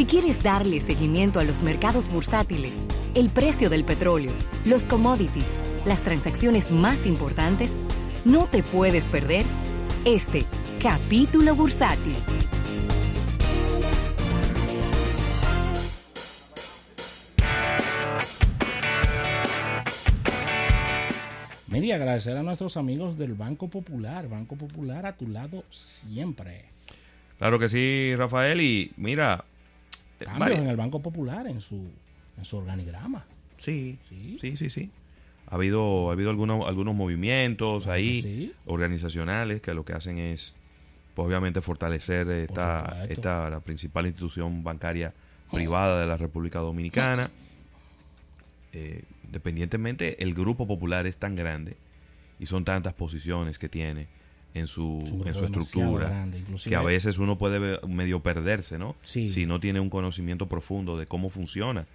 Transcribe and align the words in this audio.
Si 0.00 0.06
quieres 0.06 0.42
darle 0.42 0.80
seguimiento 0.80 1.40
a 1.40 1.44
los 1.44 1.62
mercados 1.62 2.08
bursátiles, 2.08 2.86
el 3.14 3.28
precio 3.28 3.68
del 3.68 3.84
petróleo, 3.84 4.32
los 4.64 4.86
commodities, 4.86 5.44
las 5.84 6.02
transacciones 6.02 6.70
más 6.70 7.06
importantes, 7.06 7.70
no 8.24 8.46
te 8.46 8.62
puedes 8.62 9.10
perder 9.10 9.44
este 10.06 10.46
capítulo 10.82 11.54
bursátil. 11.54 12.14
Mira, 21.68 21.96
agradecer 21.96 22.38
a 22.38 22.42
nuestros 22.42 22.78
amigos 22.78 23.18
del 23.18 23.34
Banco 23.34 23.68
Popular. 23.68 24.30
Banco 24.30 24.56
Popular 24.56 25.04
a 25.04 25.14
tu 25.18 25.28
lado 25.28 25.62
siempre. 25.70 26.64
Claro 27.36 27.58
que 27.58 27.68
sí, 27.68 28.14
Rafael. 28.16 28.62
Y 28.62 28.92
mira, 28.96 29.44
cambios 30.24 30.58
en 30.58 30.66
el 30.66 30.76
Banco 30.76 31.00
Popular, 31.00 31.46
en 31.46 31.60
su, 31.60 31.90
en 32.38 32.44
su 32.44 32.56
organigrama. 32.56 33.24
Sí, 33.58 33.98
sí, 34.08 34.38
sí, 34.40 34.56
sí. 34.56 34.70
sí. 34.70 34.90
Ha 35.46 35.56
habido, 35.56 36.10
ha 36.10 36.12
habido 36.12 36.30
algunos, 36.30 36.66
algunos 36.66 36.94
movimientos 36.94 37.88
ahí, 37.88 38.54
organizacionales, 38.66 39.60
que 39.60 39.74
lo 39.74 39.84
que 39.84 39.94
hacen 39.94 40.18
es, 40.18 40.54
pues, 41.14 41.26
obviamente, 41.26 41.60
fortalecer 41.60 42.28
esta, 42.30 43.04
esta, 43.08 43.50
la 43.50 43.58
principal 43.58 44.06
institución 44.06 44.62
bancaria 44.62 45.12
privada 45.50 46.00
de 46.00 46.06
la 46.06 46.16
República 46.16 46.60
Dominicana. 46.60 47.30
Eh, 48.72 49.02
independientemente, 49.24 50.22
el 50.22 50.34
Grupo 50.34 50.68
Popular 50.68 51.06
es 51.08 51.16
tan 51.16 51.34
grande 51.34 51.76
y 52.38 52.46
son 52.46 52.64
tantas 52.64 52.94
posiciones 52.94 53.58
que 53.58 53.68
tiene 53.68 54.06
en 54.54 54.66
su, 54.66 55.22
en 55.26 55.34
su 55.34 55.44
estructura 55.44 56.26
que 56.64 56.74
a 56.74 56.82
veces 56.82 57.18
uno 57.18 57.38
puede 57.38 57.78
medio 57.86 58.20
perderse, 58.20 58.78
¿no? 58.78 58.96
Si 59.02 59.46
no 59.46 59.60
tiene 59.60 59.80
un 59.80 59.90
conocimiento 59.90 60.46
profundo 60.46 60.96
de 60.96 61.06
cómo 61.06 61.30
funciona 61.30 61.86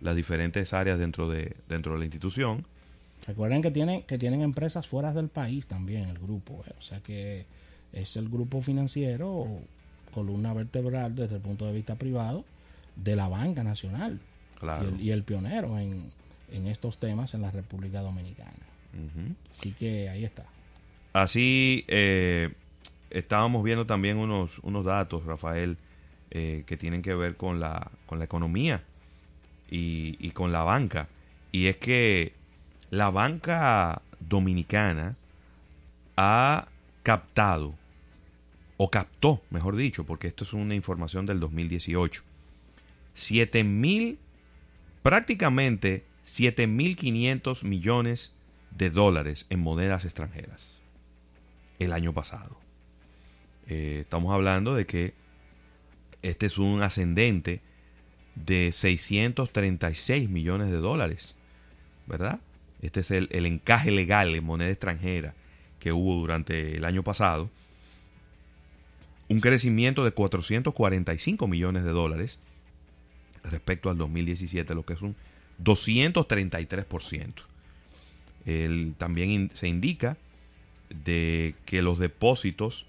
las 0.00 0.16
diferentes 0.16 0.72
áreas 0.72 0.98
dentro 0.98 1.28
de, 1.28 1.56
dentro 1.68 1.92
de 1.92 1.98
la 1.98 2.04
institución. 2.04 2.64
Recuerden 3.26 3.62
que 3.62 3.70
tienen, 3.70 4.02
que 4.02 4.16
tienen 4.16 4.42
empresas 4.42 4.86
fuera 4.86 5.12
del 5.12 5.28
país 5.28 5.66
también 5.66 6.08
el 6.08 6.18
grupo, 6.18 6.64
¿eh? 6.66 6.72
o 6.78 6.82
sea 6.82 7.00
que 7.00 7.46
es 7.92 8.16
el 8.16 8.28
grupo 8.28 8.62
financiero 8.62 9.46
columna 10.14 10.54
vertebral 10.54 11.14
desde 11.14 11.36
el 11.36 11.40
punto 11.42 11.66
de 11.66 11.72
vista 11.72 11.96
privado 11.96 12.44
de 12.96 13.16
la 13.16 13.28
banca 13.28 13.64
nacional 13.64 14.20
y, 15.00 15.10
el, 15.10 15.24
pionero 15.24 15.78
en, 15.78 16.10
en, 16.52 16.66
estos 16.66 16.98
temas 16.98 17.34
en 17.34 17.42
la 17.42 17.50
República 17.50 18.00
Dominicana. 18.00 18.52
Así 19.52 19.72
que 19.72 20.08
ahí 20.08 20.24
está. 20.24 20.44
Así 21.12 21.84
eh, 21.88 22.52
estábamos 23.10 23.62
viendo 23.62 23.86
también 23.86 24.18
unos, 24.18 24.58
unos 24.60 24.84
datos, 24.84 25.24
Rafael, 25.24 25.76
eh, 26.30 26.64
que 26.66 26.76
tienen 26.76 27.02
que 27.02 27.14
ver 27.14 27.36
con 27.36 27.60
la, 27.60 27.90
con 28.06 28.18
la 28.18 28.24
economía 28.24 28.84
y, 29.70 30.16
y 30.18 30.30
con 30.32 30.52
la 30.52 30.62
banca. 30.62 31.08
Y 31.52 31.66
es 31.66 31.76
que 31.76 32.32
la 32.90 33.10
banca 33.10 34.02
dominicana 34.20 35.16
ha 36.16 36.68
captado, 37.02 37.74
o 38.76 38.90
captó, 38.90 39.40
mejor 39.50 39.76
dicho, 39.76 40.04
porque 40.04 40.28
esto 40.28 40.44
es 40.44 40.52
una 40.52 40.74
información 40.74 41.26
del 41.26 41.40
2018, 41.40 42.22
7 43.14 43.64
mil, 43.64 44.18
prácticamente 45.02 46.04
7.500 46.26 47.64
millones 47.64 48.34
de 48.70 48.90
dólares 48.90 49.46
en 49.48 49.60
monedas 49.60 50.04
extranjeras 50.04 50.77
el 51.78 51.92
año 51.92 52.12
pasado. 52.12 52.58
Eh, 53.66 53.98
estamos 54.00 54.32
hablando 54.34 54.74
de 54.74 54.86
que 54.86 55.14
este 56.22 56.46
es 56.46 56.58
un 56.58 56.82
ascendente 56.82 57.60
de 58.34 58.72
636 58.72 60.28
millones 60.28 60.70
de 60.70 60.78
dólares, 60.78 61.34
¿verdad? 62.06 62.40
Este 62.80 63.00
es 63.00 63.10
el, 63.10 63.28
el 63.32 63.46
encaje 63.46 63.90
legal 63.90 64.34
en 64.34 64.44
moneda 64.44 64.70
extranjera 64.70 65.34
que 65.80 65.92
hubo 65.92 66.14
durante 66.14 66.76
el 66.76 66.84
año 66.84 67.02
pasado. 67.02 67.50
Un 69.28 69.40
crecimiento 69.40 70.04
de 70.04 70.12
445 70.12 71.46
millones 71.46 71.84
de 71.84 71.90
dólares 71.90 72.38
respecto 73.44 73.90
al 73.90 73.98
2017, 73.98 74.74
lo 74.74 74.84
que 74.84 74.94
es 74.94 75.02
un 75.02 75.16
233%. 75.62 77.32
El, 78.46 78.94
también 78.96 79.50
se 79.52 79.68
indica 79.68 80.16
de 80.90 81.54
que 81.66 81.82
los 81.82 81.98
depósitos 81.98 82.86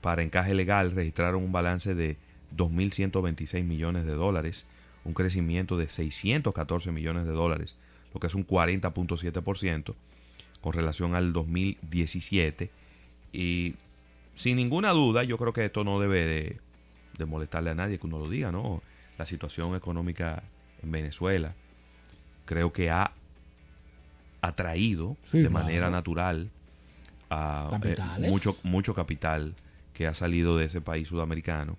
para 0.00 0.22
encaje 0.22 0.54
legal 0.54 0.92
registraron 0.92 1.42
un 1.42 1.52
balance 1.52 1.94
de 1.94 2.16
2.126 2.56 3.64
millones 3.64 4.06
de 4.06 4.12
dólares, 4.12 4.66
un 5.04 5.14
crecimiento 5.14 5.76
de 5.76 5.88
614 5.88 6.92
millones 6.92 7.24
de 7.26 7.32
dólares, 7.32 7.76
lo 8.14 8.20
que 8.20 8.26
es 8.26 8.34
un 8.34 8.46
40.7% 8.46 9.94
con 10.60 10.72
relación 10.72 11.14
al 11.14 11.32
2017. 11.32 12.70
Y 13.32 13.74
sin 14.34 14.56
ninguna 14.56 14.90
duda, 14.92 15.24
yo 15.24 15.38
creo 15.38 15.52
que 15.52 15.64
esto 15.64 15.84
no 15.84 16.00
debe 16.00 16.58
de, 17.18 17.26
molestarle 17.26 17.70
a 17.70 17.74
nadie 17.74 17.98
que 17.98 18.06
uno 18.06 18.18
lo 18.18 18.28
diga, 18.28 18.52
¿no? 18.52 18.82
La 19.18 19.26
situación 19.26 19.74
económica 19.74 20.42
en 20.82 20.90
Venezuela 20.90 21.54
creo 22.44 22.72
que 22.72 22.90
ha 22.90 23.12
atraído 24.42 25.16
de 25.32 25.48
manera 25.48 25.90
natural 25.90 26.50
a 27.30 27.80
eh, 27.82 27.96
mucho, 28.28 28.56
mucho 28.62 28.94
capital 28.94 29.54
que 29.92 30.06
ha 30.06 30.14
salido 30.14 30.56
de 30.56 30.66
ese 30.66 30.80
país 30.80 31.08
sudamericano. 31.08 31.76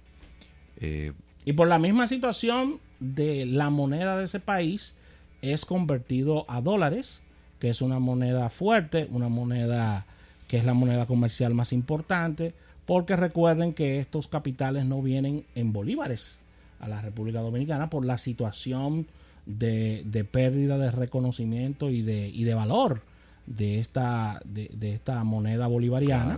Eh, 0.79 1.13
y 1.45 1.53
por 1.53 1.67
la 1.67 1.79
misma 1.79 2.07
situación 2.07 2.79
de 2.99 3.45
la 3.45 3.69
moneda 3.69 4.17
de 4.17 4.25
ese 4.25 4.39
país 4.39 4.95
es 5.41 5.65
convertido 5.65 6.45
a 6.49 6.61
dólares, 6.61 7.21
que 7.59 7.69
es 7.69 7.81
una 7.81 7.99
moneda 7.99 8.49
fuerte, 8.49 9.07
una 9.11 9.29
moneda 9.29 10.05
que 10.47 10.57
es 10.57 10.65
la 10.65 10.73
moneda 10.73 11.05
comercial 11.05 11.53
más 11.53 11.73
importante, 11.73 12.53
porque 12.85 13.15
recuerden 13.15 13.73
que 13.73 13.99
estos 13.99 14.27
capitales 14.27 14.85
no 14.85 15.01
vienen 15.01 15.45
en 15.55 15.73
bolívares 15.73 16.39
a 16.79 16.87
la 16.87 17.01
República 17.01 17.41
Dominicana 17.41 17.89
por 17.89 18.05
la 18.05 18.17
situación 18.17 19.07
de, 19.45 20.27
pérdida 20.31 20.77
de 20.77 20.91
reconocimiento 20.91 21.89
y 21.89 22.01
de, 22.01 22.29
y 22.29 22.43
de 22.45 22.53
valor 22.53 23.01
de 23.47 23.79
esta, 23.79 24.39
de, 24.45 24.93
esta 24.93 25.23
moneda 25.23 25.67
bolivariana. 25.67 26.37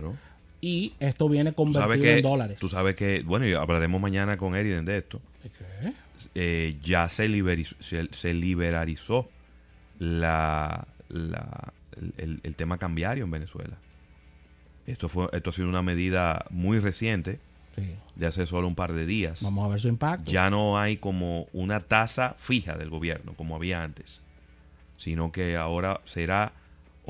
Y 0.62 0.94
esto 1.00 1.28
viene 1.28 1.52
convertido 1.52 2.06
en 2.06 2.22
dólares. 2.22 2.58
Tú 2.58 2.68
sabes 2.68 2.94
que, 2.94 3.22
bueno, 3.22 3.46
y 3.46 3.54
hablaremos 3.54 4.00
mañana 4.00 4.36
con 4.36 4.54
Eriden 4.54 4.84
de 4.84 4.98
esto. 4.98 5.20
Eh, 6.34 6.78
ya 6.82 7.08
se, 7.08 7.28
liberizó, 7.28 7.76
se, 7.80 8.34
liberalizó 8.34 9.28
la, 9.98 10.86
el, 12.18 12.54
tema 12.56 12.78
cambiario 12.78 13.24
en 13.24 13.30
Venezuela. 13.30 13.76
Esto, 14.86 15.08
fue, 15.08 15.28
esto 15.32 15.50
ha 15.50 15.52
sido 15.52 15.68
una 15.68 15.82
medida 15.82 16.44
muy 16.50 16.78
reciente, 16.78 17.38
de 18.16 18.26
hace 18.26 18.46
solo 18.46 18.68
un 18.68 18.74
par 18.74 18.92
de 18.92 19.06
días. 19.06 19.42
Vamos 19.42 19.64
a 19.64 19.68
ver 19.70 19.80
su 19.80 19.88
impacto. 19.88 20.30
Ya 20.30 20.50
no 20.50 20.78
hay 20.78 20.98
como 20.98 21.46
una 21.54 21.80
tasa 21.80 22.36
fija 22.38 22.76
del 22.76 22.90
gobierno, 22.90 23.32
como 23.34 23.56
había 23.56 23.82
antes, 23.82 24.20
sino 24.98 25.32
que 25.32 25.56
ahora 25.56 26.02
será 26.04 26.52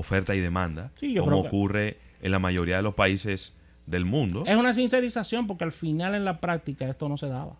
oferta 0.00 0.34
y 0.34 0.40
demanda, 0.40 0.90
como 1.18 1.40
ocurre 1.40 1.98
en 2.22 2.32
la 2.32 2.38
mayoría 2.38 2.76
de 2.76 2.82
los 2.82 2.94
países 2.94 3.52
del 3.86 4.04
mundo. 4.04 4.44
Es 4.46 4.56
una 4.56 4.74
sincerización 4.74 5.46
porque 5.46 5.64
al 5.64 5.72
final 5.72 6.14
en 6.14 6.24
la 6.24 6.40
práctica 6.40 6.88
esto 6.88 7.08
no 7.08 7.16
se 7.16 7.28
daba. 7.28 7.56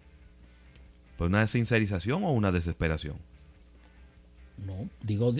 ¿Pues 1.16 1.28
una 1.28 1.46
sincerización 1.46 2.24
o 2.24 2.32
una 2.32 2.50
desesperación? 2.50 3.16
No, 4.66 4.88
digo, 5.02 5.34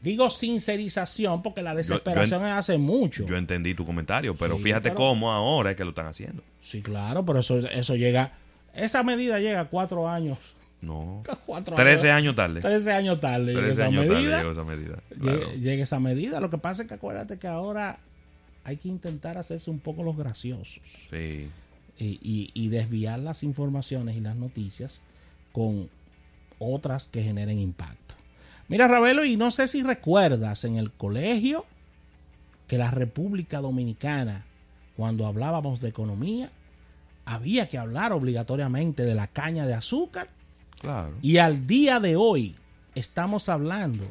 digo 0.00 0.30
sincerización 0.30 1.42
porque 1.42 1.62
la 1.62 1.74
desesperación 1.74 2.44
es 2.44 2.52
hace 2.52 2.78
mucho. 2.78 3.26
Yo 3.26 3.36
entendí 3.36 3.74
tu 3.74 3.86
comentario, 3.86 4.34
pero 4.34 4.58
fíjate 4.58 4.94
cómo 4.94 5.32
ahora 5.32 5.70
es 5.70 5.76
que 5.76 5.84
lo 5.84 5.90
están 5.90 6.06
haciendo. 6.06 6.42
Sí, 6.60 6.82
claro, 6.82 7.24
pero 7.24 7.40
eso, 7.40 7.58
eso 7.58 7.96
llega, 7.96 8.32
esa 8.74 9.02
medida 9.02 9.38
llega 9.38 9.60
a 9.60 9.68
cuatro 9.68 10.08
años 10.08 10.38
no. 10.82 11.22
13 11.76 12.10
años, 12.10 12.34
tarde. 12.34 12.60
13 12.60 12.92
años 12.92 13.20
tarde. 13.20 13.54
13 13.54 13.82
años 13.84 14.06
tarde 14.08 14.22
llegó 14.22 14.50
esa 14.50 14.64
medida. 14.64 15.02
Llega 15.54 15.84
esa 15.84 16.00
medida. 16.00 16.40
Lo 16.40 16.50
que 16.50 16.58
pasa 16.58 16.82
es 16.82 16.88
que 16.88 16.94
acuérdate 16.94 17.38
que 17.38 17.46
ahora 17.46 18.00
hay 18.64 18.76
que 18.76 18.88
intentar 18.88 19.38
hacerse 19.38 19.70
un 19.70 19.78
poco 19.78 20.02
los 20.02 20.16
graciosos. 20.16 20.80
Sí. 21.10 21.48
Y, 21.98 22.50
y, 22.52 22.68
desviar 22.68 23.20
las 23.20 23.44
informaciones 23.44 24.16
y 24.16 24.20
las 24.20 24.34
noticias 24.34 25.02
con 25.52 25.88
otras 26.58 27.06
que 27.06 27.22
generen 27.22 27.60
impacto. 27.60 28.16
Mira, 28.66 28.88
Ravelo, 28.88 29.24
y 29.24 29.36
no 29.36 29.52
sé 29.52 29.68
si 29.68 29.84
recuerdas 29.84 30.64
en 30.64 30.78
el 30.78 30.90
colegio 30.90 31.64
que 32.66 32.76
la 32.76 32.90
República 32.90 33.60
Dominicana, 33.60 34.46
cuando 34.96 35.26
hablábamos 35.26 35.80
de 35.80 35.90
economía, 35.90 36.50
había 37.24 37.68
que 37.68 37.78
hablar 37.78 38.12
obligatoriamente 38.12 39.04
de 39.04 39.14
la 39.14 39.28
caña 39.28 39.64
de 39.64 39.74
azúcar 39.74 40.28
y 41.20 41.36
al 41.38 41.66
día 41.66 42.00
de 42.00 42.16
hoy 42.16 42.56
estamos 42.94 43.48
hablando 43.48 44.04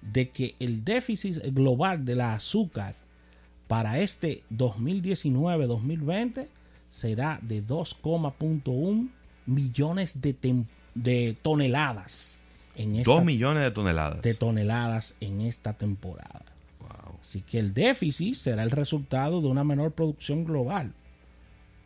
de 0.00 0.30
que 0.30 0.54
el 0.58 0.84
déficit 0.84 1.38
global 1.54 2.04
de 2.04 2.14
la 2.14 2.34
azúcar 2.34 2.94
para 3.68 3.98
este 3.98 4.42
2019-2020 4.52 6.46
será 6.90 7.38
de 7.42 7.66
2,1 7.66 9.08
millones 9.46 10.20
de, 10.20 11.36
toneladas 11.42 12.38
en 12.76 12.96
esta, 12.96 13.12
2 13.12 13.24
millones 13.24 13.62
de 13.62 13.70
toneladas. 13.70 14.22
de 14.22 14.34
toneladas 14.34 15.16
en 15.20 15.40
esta 15.40 15.72
temporada. 15.72 16.44
Wow. 16.80 17.18
Así 17.20 17.40
que 17.40 17.58
el 17.58 17.74
déficit 17.74 18.34
será 18.34 18.62
el 18.62 18.70
resultado 18.70 19.40
de 19.40 19.48
una 19.48 19.64
menor 19.64 19.92
producción 19.92 20.44
global, 20.44 20.92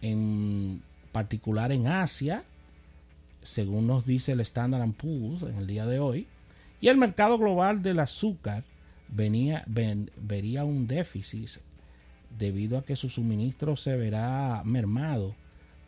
en 0.03 0.83
particular 1.13 1.73
en 1.73 1.87
Asia, 1.87 2.45
según 3.49 3.87
nos 3.87 4.05
dice 4.05 4.33
el 4.33 4.41
Standard 4.41 4.93
Poor's 4.93 5.43
en 5.43 5.57
el 5.59 5.67
día 5.67 5.87
de 5.87 5.99
hoy, 5.99 6.27
y 6.83 6.89
el 6.89 6.99
mercado 6.99 7.39
global 7.39 7.83
del 7.83 7.99
azúcar 7.99 8.63
venía, 9.09 9.65
ven- 9.67 10.11
vería 10.17 10.65
un 10.65 10.87
déficit 10.87 11.49
debido 12.39 12.77
a 12.77 12.85
que 12.85 12.95
su 12.95 13.09
suministro 13.09 13.77
se 13.77 13.97
verá 13.97 14.63
mermado 14.65 15.35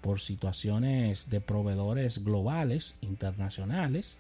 por 0.00 0.20
situaciones 0.20 1.28
de 1.28 1.42
proveedores 1.42 2.24
globales, 2.24 2.96
internacionales, 3.02 4.18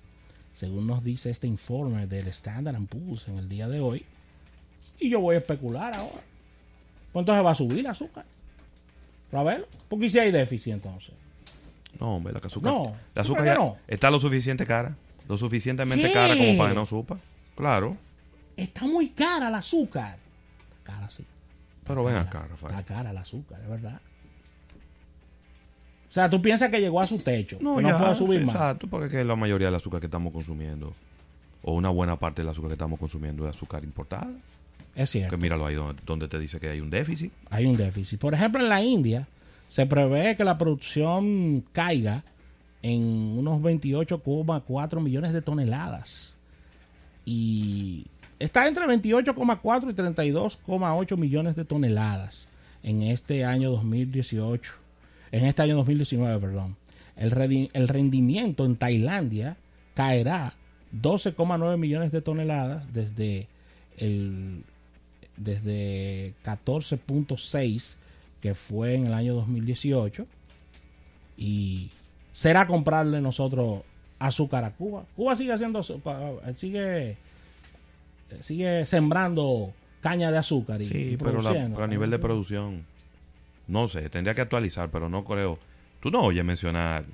según 0.54 0.86
nos 0.86 1.02
dice 1.02 1.30
este 1.30 1.46
informe 1.46 2.06
del 2.06 2.26
Standard 2.28 2.84
Poor's 2.86 3.26
en 3.28 3.38
el 3.38 3.48
día 3.48 3.68
de 3.68 3.80
hoy. 3.80 4.04
Y 4.98 5.08
yo 5.08 5.20
voy 5.20 5.36
a 5.36 5.38
especular 5.38 5.94
ahora. 5.94 6.22
Pues 7.12 7.22
entonces 7.22 7.44
va 7.44 7.52
a 7.52 7.54
subir 7.54 7.78
el 7.78 7.86
azúcar. 7.86 8.26
¿Para 9.30 9.44
verlo? 9.44 9.66
Porque 9.88 10.10
si 10.10 10.18
hay 10.18 10.30
déficit 10.30 10.74
entonces. 10.74 11.14
No, 12.00 12.16
hombre, 12.16 12.32
la 12.32 12.38
azúcar, 12.40 12.72
No, 12.72 12.84
la 12.84 12.92
¿tú 13.14 13.20
azúcar 13.20 13.44
ya 13.44 13.54
no? 13.54 13.76
está 13.86 14.10
lo 14.10 14.18
suficiente 14.18 14.64
cara. 14.66 14.96
Lo 15.28 15.38
suficientemente 15.38 16.08
¿Qué? 16.08 16.12
cara 16.12 16.36
como 16.36 16.56
para 16.58 16.70
que 16.70 16.74
no 16.76 16.86
supa. 16.86 17.18
Claro. 17.54 17.96
Está 18.56 18.84
muy 18.86 19.10
cara 19.10 19.48
el 19.48 19.54
azúcar. 19.54 20.18
Cara, 20.82 21.08
sí. 21.10 21.24
Pero 21.86 22.04
ven 22.04 22.16
acá, 22.16 22.46
Rafael. 22.48 22.74
Está 22.74 22.94
cara 22.94 23.10
el 23.10 23.16
azúcar, 23.16 23.60
es 23.62 23.68
verdad. 23.68 24.00
O 26.08 26.12
sea, 26.12 26.28
tú 26.28 26.42
piensas 26.42 26.70
que 26.70 26.80
llegó 26.80 27.00
a 27.00 27.06
su 27.06 27.18
techo. 27.18 27.58
que 27.58 27.64
No, 27.64 27.80
ya, 27.80 27.96
puede 27.96 28.14
subir 28.16 28.44
más. 28.44 28.56
Exacto, 28.56 28.88
porque 28.88 29.06
es 29.06 29.12
que 29.12 29.24
la 29.24 29.36
mayoría 29.36 29.68
del 29.68 29.76
azúcar 29.76 30.00
que 30.00 30.06
estamos 30.06 30.32
consumiendo, 30.32 30.92
o 31.62 31.74
una 31.74 31.90
buena 31.90 32.18
parte 32.18 32.42
del 32.42 32.48
azúcar 32.48 32.70
que 32.70 32.74
estamos 32.74 32.98
consumiendo 32.98 33.48
es 33.48 33.54
azúcar 33.54 33.84
importada. 33.84 34.28
Es 34.96 35.10
cierto. 35.10 35.30
Que 35.30 35.40
míralo 35.40 35.66
ahí 35.66 35.76
donde, 35.76 36.02
donde 36.04 36.26
te 36.26 36.38
dice 36.38 36.58
que 36.58 36.68
hay 36.68 36.80
un 36.80 36.90
déficit. 36.90 37.32
hay 37.50 37.66
un 37.66 37.76
déficit. 37.76 38.18
Por 38.18 38.34
ejemplo, 38.34 38.60
en 38.60 38.68
la 38.68 38.82
India 38.82 39.28
se 39.70 39.86
prevé 39.86 40.34
que 40.36 40.42
la 40.42 40.58
producción 40.58 41.64
caiga 41.72 42.24
en 42.82 43.02
unos 43.38 43.62
28,4 43.62 45.00
millones 45.00 45.32
de 45.32 45.42
toneladas. 45.42 46.36
Y 47.24 48.08
está 48.40 48.66
entre 48.66 48.84
28,4 48.86 49.90
y 49.90 49.94
32,8 49.94 51.16
millones 51.16 51.54
de 51.54 51.64
toneladas 51.64 52.48
en 52.82 53.04
este 53.04 53.44
año 53.44 53.70
2018. 53.70 54.72
En 55.30 55.44
este 55.44 55.62
año 55.62 55.76
2019, 55.76 56.40
perdón. 56.40 56.76
El, 57.14 57.30
rendimiento 57.86 58.64
en 58.64 58.74
Tailandia 58.74 59.56
caerá 59.94 60.54
12,9 61.00 61.78
millones 61.78 62.10
de 62.10 62.20
toneladas 62.22 62.92
desde 62.92 63.46
el 63.98 64.64
desde 65.36 66.34
14.6 66.44 67.94
que 68.40 68.54
fue 68.54 68.94
en 68.94 69.06
el 69.06 69.14
año 69.14 69.34
2018 69.34 70.26
y 71.36 71.90
será 72.32 72.66
comprarle 72.66 73.20
nosotros 73.20 73.82
azúcar 74.18 74.64
a 74.64 74.72
Cuba. 74.72 75.04
Cuba 75.16 75.36
sigue 75.36 75.52
haciendo 75.52 75.78
azúcar, 75.80 76.34
sigue 76.56 77.16
sigue 78.40 78.86
sembrando 78.86 79.72
caña 80.00 80.30
de 80.30 80.38
azúcar 80.38 80.80
y, 80.80 80.84
Sí, 80.86 81.16
pero, 81.18 81.42
la- 81.42 81.52
pero 81.52 81.84
a 81.84 81.86
nivel 81.86 82.10
de 82.10 82.18
producción, 82.18 82.84
no 83.66 83.88
sé, 83.88 84.08
tendría 84.08 84.34
que 84.34 84.40
actualizar, 84.40 84.90
pero 84.90 85.08
no 85.08 85.24
creo. 85.24 85.58
Tú 86.00 86.10
no 86.10 86.22
oyes 86.22 86.44
mencionar 86.44 87.04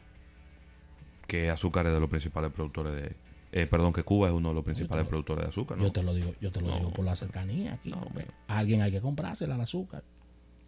que 1.27 1.51
azúcar 1.51 1.87
es 1.87 1.93
de 1.95 2.01
los 2.01 2.09
principales 2.11 2.53
productores 2.53 2.95
de. 2.95 3.13
eh, 3.53 3.67
perdón, 3.67 3.93
que 3.93 4.03
Cuba 4.03 4.29
es 4.29 4.35
uno 4.35 4.51
de 4.51 4.55
los 4.55 4.65
principales 4.65 5.05
lo- 5.05 5.09
productores 5.09 5.45
de 5.45 5.49
azúcar, 5.49 5.79
¿no? 5.79 5.85
Yo 5.85 5.93
te 5.93 6.03
lo 6.03 6.13
digo, 6.15 6.35
yo 6.41 6.53
te 6.53 6.61
lo 6.61 6.69
No. 6.69 6.77
digo 6.77 6.91
por 6.93 7.05
la 7.05 7.17
cercanía 7.17 7.75
aquí. 7.75 7.91
No, 7.91 8.07
alguien 8.49 8.83
hay 8.83 8.93
que 8.93 9.01
comprársela 9.01 9.55
al 9.55 9.61
azúcar. 9.63 10.03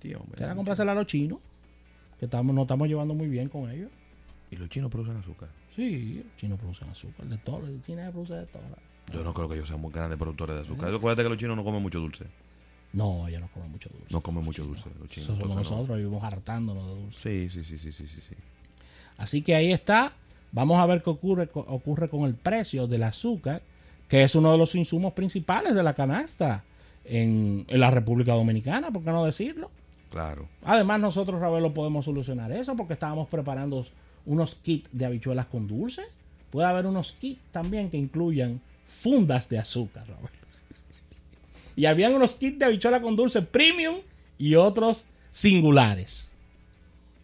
Hombre. 0.06 0.38
Será 0.38 0.54
comprársela 0.54 0.92
a 0.92 0.94
los 0.94 1.06
chinos, 1.06 1.38
que 2.18 2.26
estamos, 2.26 2.54
nos 2.54 2.62
estamos 2.62 2.88
llevando 2.88 3.14
muy 3.14 3.28
bien 3.28 3.48
con 3.48 3.70
ellos. 3.70 3.90
Y 4.50 4.56
los 4.56 4.68
chinos 4.70 4.90
producen 4.90 5.16
azúcar. 5.16 5.48
Sí, 5.74 6.22
los 6.24 6.36
chinos 6.36 6.58
producen 6.58 6.88
azúcar, 6.88 7.26
de 7.26 7.38
todo, 7.38 7.62
China 7.84 8.10
produce 8.10 8.34
de 8.34 8.46
todo. 8.46 8.62
Yo 9.12 9.22
no 9.24 9.32
creo 9.32 9.48
que 9.48 9.54
ellos 9.54 9.68
sean 9.68 9.80
muy 9.80 9.90
grandes 9.90 10.18
productores 10.18 10.56
de 10.56 10.62
azúcar. 10.62 10.94
Acuérdate 10.94 11.22
que 11.22 11.28
los 11.28 11.38
chinos 11.38 11.56
no 11.56 11.64
comen 11.64 11.82
mucho 11.82 11.98
dulce. 11.98 12.24
No, 12.92 13.28
ellos 13.28 13.40
no 13.40 13.48
comen 13.48 13.70
mucho 13.70 13.90
dulce. 13.90 14.06
No 14.10 14.20
comen 14.20 14.44
mucho 14.44 14.64
dulce. 14.64 14.88
Los 14.98 15.08
chinos. 15.08 15.26
Somos 15.26 15.42
entonces 15.42 15.70
no. 15.70 15.76
nosotros, 15.76 15.98
vivimos 15.98 16.22
hartándonos 16.22 16.86
de 16.86 17.02
dulce. 17.02 17.48
Sí, 17.48 17.48
sí, 17.48 17.64
sí, 17.64 17.78
sí, 17.78 17.92
sí, 17.92 18.06
sí, 18.06 18.20
sí. 18.20 18.34
Así 19.16 19.42
que 19.42 19.54
ahí 19.54 19.72
está. 19.72 20.12
Vamos 20.52 20.78
a 20.78 20.86
ver 20.86 21.02
qué 21.02 21.10
ocurre, 21.10 21.50
ocurre 21.52 22.08
con 22.08 22.24
el 22.24 22.34
precio 22.34 22.86
del 22.86 23.02
azúcar, 23.02 23.60
que 24.08 24.22
es 24.22 24.34
uno 24.34 24.52
de 24.52 24.58
los 24.58 24.74
insumos 24.74 25.12
principales 25.12 25.74
de 25.74 25.82
la 25.82 25.92
canasta 25.92 26.64
en, 27.04 27.66
en 27.68 27.80
la 27.80 27.90
República 27.90 28.32
Dominicana, 28.32 28.90
¿por 28.90 29.04
qué 29.04 29.10
no 29.10 29.26
decirlo? 29.26 29.70
Claro. 30.10 30.48
Además, 30.64 31.00
nosotros, 31.00 31.40
Rafael, 31.40 31.62
lo 31.62 31.74
podemos 31.74 32.04
solucionar 32.04 32.50
eso 32.52 32.76
porque 32.76 32.94
estábamos 32.94 33.28
preparando 33.28 33.86
unos 34.26 34.54
kits 34.54 34.88
de 34.92 35.06
habichuelas 35.06 35.46
con 35.46 35.66
dulce. 35.66 36.02
Puede 36.50 36.66
haber 36.66 36.86
unos 36.86 37.12
kits 37.12 37.40
también 37.52 37.90
que 37.90 37.96
incluyan 37.96 38.60
fundas 38.86 39.48
de 39.48 39.58
azúcar, 39.58 40.06
Rafael. 40.08 40.30
Y 41.76 41.86
habían 41.86 42.14
unos 42.14 42.34
kits 42.34 42.58
de 42.58 42.64
habichuela 42.64 43.00
con 43.00 43.16
dulce 43.16 43.42
premium 43.42 43.96
y 44.38 44.54
otros 44.54 45.04
singulares. 45.30 46.28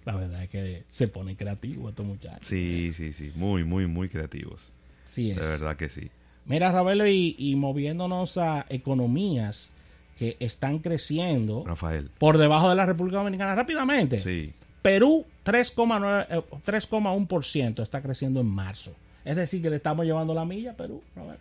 La 0.04 0.14
verdad 0.14 0.44
es 0.44 0.50
que 0.50 0.84
se 0.88 1.08
ponen 1.08 1.34
creativos 1.34 1.90
estos 1.90 2.06
muchachos. 2.06 2.46
Sí, 2.46 2.92
sí, 2.94 3.12
sí. 3.12 3.32
Muy, 3.34 3.64
muy, 3.64 3.86
muy 3.86 4.08
creativos. 4.08 4.70
Sí 5.08 5.30
es. 5.30 5.36
De 5.36 5.48
verdad 5.48 5.76
que 5.76 5.88
sí. 5.88 6.10
Mira, 6.44 6.70
Ravelo, 6.70 7.06
y, 7.06 7.34
y 7.38 7.56
moviéndonos 7.56 8.36
a 8.36 8.66
economías 8.68 9.70
que 10.18 10.36
están 10.40 10.78
creciendo 10.78 11.64
Rafael. 11.66 12.10
por 12.18 12.38
debajo 12.38 12.68
de 12.70 12.76
la 12.76 12.86
República 12.86 13.18
Dominicana 13.18 13.54
rápidamente. 13.54 14.22
Sí. 14.22 14.52
Perú 14.82 15.24
3,9, 15.44 16.26
eh, 16.30 16.42
3,1% 16.66 17.82
está 17.82 18.02
creciendo 18.02 18.40
en 18.40 18.46
marzo. 18.46 18.92
Es 19.24 19.36
decir, 19.36 19.62
que 19.62 19.70
le 19.70 19.76
estamos 19.76 20.04
llevando 20.04 20.34
la 20.34 20.44
milla 20.44 20.72
a 20.72 20.74
Perú. 20.74 21.02
Ravelo. 21.16 21.38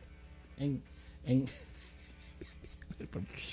En, 0.58 0.82
en... 1.26 1.46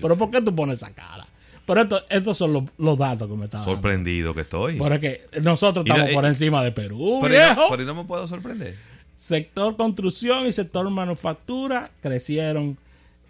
Pero 0.00 0.17
¿por 0.17 0.31
qué 0.31 0.40
tú 0.43 0.55
pones 0.55 0.76
esa 0.82 0.93
cara? 0.93 1.26
Pero 1.66 1.82
esto- 1.82 2.02
estos 2.08 2.38
son 2.38 2.52
los, 2.52 2.64
los 2.78 2.99
datos 2.99 3.28
que 3.28 3.34
me 3.34 3.49
dando. 3.49 3.64
Sorprendido 3.64 4.34
que 4.34 4.43
estoy. 4.43 4.76
Porque 4.76 5.26
nosotros 5.43 5.84
no- 5.84 5.94
estamos 5.94 6.12
por 6.14 6.25
encima 6.25 6.64
de 6.64 6.73
Perú, 6.73 7.19
pero, 7.23 7.34
viejo. 7.34 7.61
no, 7.62 7.69
pero 7.70 7.84
no 7.84 7.94
me 7.94 8.05
puedo 8.05 8.26
sorprender. 8.26 8.76
sector 9.16 9.76
construcción 9.76 10.47
y 10.47 10.52
sector 10.52 10.88
manufactura 10.90 11.90
crecieron 12.00 12.76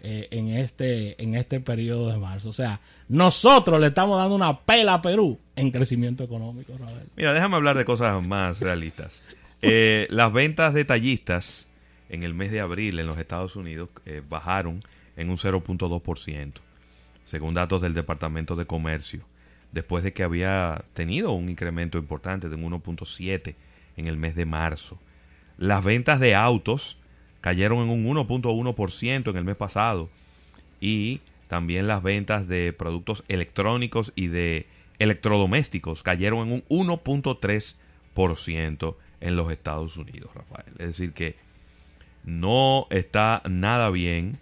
eh, 0.03 0.27
en 0.31 0.47
este 0.47 1.21
en 1.21 1.35
este 1.35 1.59
periodo 1.59 2.11
de 2.11 2.17
marzo. 2.17 2.49
O 2.49 2.53
sea, 2.53 2.79
nosotros 3.07 3.79
le 3.79 3.87
estamos 3.87 4.17
dando 4.17 4.35
una 4.35 4.59
pela 4.59 4.95
a 4.95 5.01
Perú 5.01 5.37
en 5.55 5.69
crecimiento 5.69 6.23
económico, 6.23 6.73
Rafael. 6.77 7.07
Mira, 7.15 7.33
déjame 7.33 7.57
hablar 7.57 7.77
de 7.77 7.85
cosas 7.85 8.21
más 8.23 8.59
realistas. 8.59 9.21
Eh, 9.63 10.07
las 10.09 10.33
ventas 10.33 10.73
detallistas 10.73 11.67
en 12.09 12.23
el 12.23 12.33
mes 12.33 12.49
de 12.49 12.61
abril 12.61 12.97
en 12.97 13.05
los 13.05 13.19
Estados 13.19 13.55
Unidos 13.55 13.89
eh, 14.07 14.23
bajaron 14.27 14.81
en 15.15 15.29
un 15.29 15.37
0.2%, 15.37 16.53
según 17.23 17.53
datos 17.53 17.79
del 17.79 17.93
Departamento 17.93 18.55
de 18.55 18.65
Comercio, 18.65 19.21
después 19.71 20.03
de 20.03 20.13
que 20.13 20.23
había 20.23 20.83
tenido 20.95 21.31
un 21.33 21.47
incremento 21.47 21.99
importante 21.99 22.49
de 22.49 22.55
un 22.55 22.71
1.7 22.71 23.53
en 23.97 24.07
el 24.07 24.17
mes 24.17 24.35
de 24.35 24.47
marzo. 24.47 24.97
Las 25.59 25.83
ventas 25.83 26.19
de 26.19 26.33
autos 26.33 26.97
cayeron 27.41 27.79
en 27.79 27.89
un 27.89 28.05
1.1% 28.05 29.29
en 29.29 29.37
el 29.37 29.43
mes 29.43 29.55
pasado 29.55 30.09
y 30.79 31.21
también 31.47 31.87
las 31.87 32.01
ventas 32.01 32.47
de 32.47 32.73
productos 32.73 33.23
electrónicos 33.27 34.13
y 34.15 34.27
de 34.27 34.67
electrodomésticos 34.99 36.03
cayeron 36.03 36.47
en 36.47 36.53
un 36.53 36.63
1.3% 36.87 38.95
en 39.19 39.35
los 39.35 39.51
Estados 39.51 39.97
Unidos, 39.97 40.31
Rafael. 40.33 40.71
Es 40.79 40.87
decir, 40.87 41.13
que 41.13 41.35
no 42.23 42.87
está 42.89 43.41
nada 43.49 43.89
bien 43.89 44.39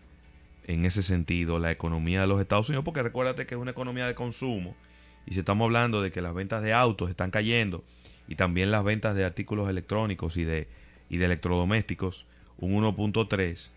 en 0.65 0.85
ese 0.85 1.01
sentido 1.01 1.59
la 1.59 1.71
economía 1.71 2.21
de 2.21 2.27
los 2.27 2.41
Estados 2.41 2.69
Unidos, 2.69 2.85
porque 2.85 3.01
recuérdate 3.01 3.45
que 3.45 3.55
es 3.55 3.61
una 3.61 3.71
economía 3.71 4.05
de 4.05 4.15
consumo 4.15 4.75
y 5.25 5.33
si 5.33 5.39
estamos 5.39 5.65
hablando 5.65 6.01
de 6.01 6.11
que 6.11 6.21
las 6.21 6.33
ventas 6.33 6.61
de 6.61 6.73
autos 6.73 7.09
están 7.09 7.31
cayendo 7.31 7.83
y 8.27 8.35
también 8.35 8.71
las 8.71 8.83
ventas 8.83 9.15
de 9.15 9.25
artículos 9.25 9.69
electrónicos 9.69 10.37
y 10.37 10.43
de, 10.43 10.67
y 11.09 11.17
de 11.17 11.25
electrodomésticos, 11.25 12.25
un 12.59 12.83
1.3, 12.83 13.69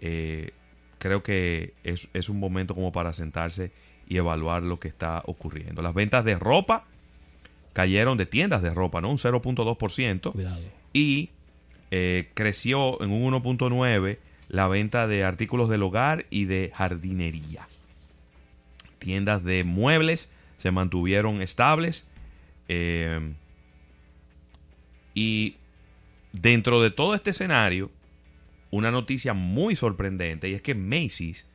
eh, 0.00 0.50
creo 0.98 1.22
que 1.22 1.74
es, 1.84 2.08
es 2.14 2.28
un 2.28 2.38
momento 2.38 2.74
como 2.74 2.92
para 2.92 3.12
sentarse 3.12 3.72
y 4.08 4.16
evaluar 4.16 4.62
lo 4.62 4.78
que 4.80 4.88
está 4.88 5.22
ocurriendo. 5.26 5.82
Las 5.82 5.94
ventas 5.94 6.24
de 6.24 6.38
ropa 6.38 6.84
cayeron 7.72 8.18
de 8.18 8.26
tiendas 8.26 8.62
de 8.62 8.74
ropa, 8.74 9.00
¿no? 9.00 9.10
Un 9.10 9.18
0.2%. 9.18 10.32
Cuidado. 10.32 10.60
Y 10.92 11.30
eh, 11.90 12.30
creció 12.34 13.02
en 13.02 13.10
un 13.10 13.32
1.9% 13.32 14.18
la 14.48 14.68
venta 14.68 15.06
de 15.06 15.24
artículos 15.24 15.70
del 15.70 15.82
hogar 15.82 16.26
y 16.28 16.44
de 16.44 16.72
jardinería. 16.74 17.66
Tiendas 18.98 19.42
de 19.42 19.64
muebles 19.64 20.28
se 20.58 20.70
mantuvieron 20.70 21.40
estables. 21.40 22.04
eh, 22.68 23.32
Y 25.14 25.56
dentro 26.32 26.82
de 26.82 26.90
todo 26.90 27.14
este 27.14 27.30
escenario, 27.30 27.90
una 28.72 28.90
noticia 28.90 29.34
muy 29.34 29.76
sorprendente 29.76 30.48
y 30.48 30.54
es 30.54 30.62
que 30.62 30.74
Macy's 30.74 31.46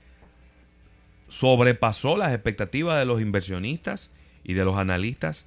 sobrepasó 1.27 2.15
las 2.15 2.31
expectativas 2.33 2.97
de 2.97 3.05
los 3.05 3.21
inversionistas 3.21 4.09
y 4.43 4.53
de 4.53 4.63
los 4.63 4.77
analistas 4.77 5.45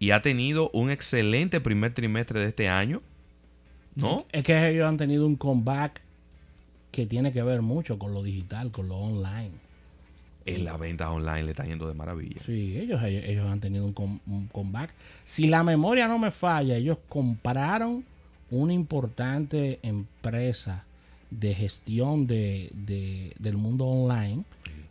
y 0.00 0.10
ha 0.10 0.22
tenido 0.22 0.70
un 0.70 0.90
excelente 0.90 1.60
primer 1.60 1.92
trimestre 1.92 2.40
de 2.40 2.46
este 2.46 2.68
año. 2.68 3.02
¿No? 3.94 4.26
Es 4.32 4.44
que 4.44 4.68
ellos 4.68 4.86
han 4.86 4.96
tenido 4.96 5.26
un 5.26 5.36
comeback 5.36 6.00
que 6.90 7.06
tiene 7.06 7.32
que 7.32 7.42
ver 7.42 7.62
mucho 7.62 7.98
con 7.98 8.12
lo 8.12 8.22
digital, 8.22 8.70
con 8.72 8.88
lo 8.88 8.96
online. 8.96 9.50
En 10.46 10.64
las 10.64 10.78
ventas 10.78 11.08
online 11.08 11.42
le 11.42 11.50
está 11.50 11.64
yendo 11.64 11.86
de 11.86 11.94
maravilla. 11.94 12.40
Sí, 12.44 12.78
ellos, 12.78 13.02
ellos, 13.02 13.46
han 13.46 13.60
tenido 13.60 13.84
un, 13.84 13.92
com- 13.92 14.20
un 14.26 14.46
comeback. 14.46 14.94
Si 15.24 15.46
la 15.48 15.62
memoria 15.62 16.08
no 16.08 16.18
me 16.18 16.30
falla, 16.30 16.76
ellos 16.76 16.98
compraron 17.08 18.04
una 18.50 18.72
importante 18.72 19.78
empresa 19.82 20.84
de 21.30 21.54
gestión 21.54 22.26
de, 22.26 22.70
de- 22.72 23.32
del 23.38 23.56
mundo 23.56 23.84
online 23.86 24.44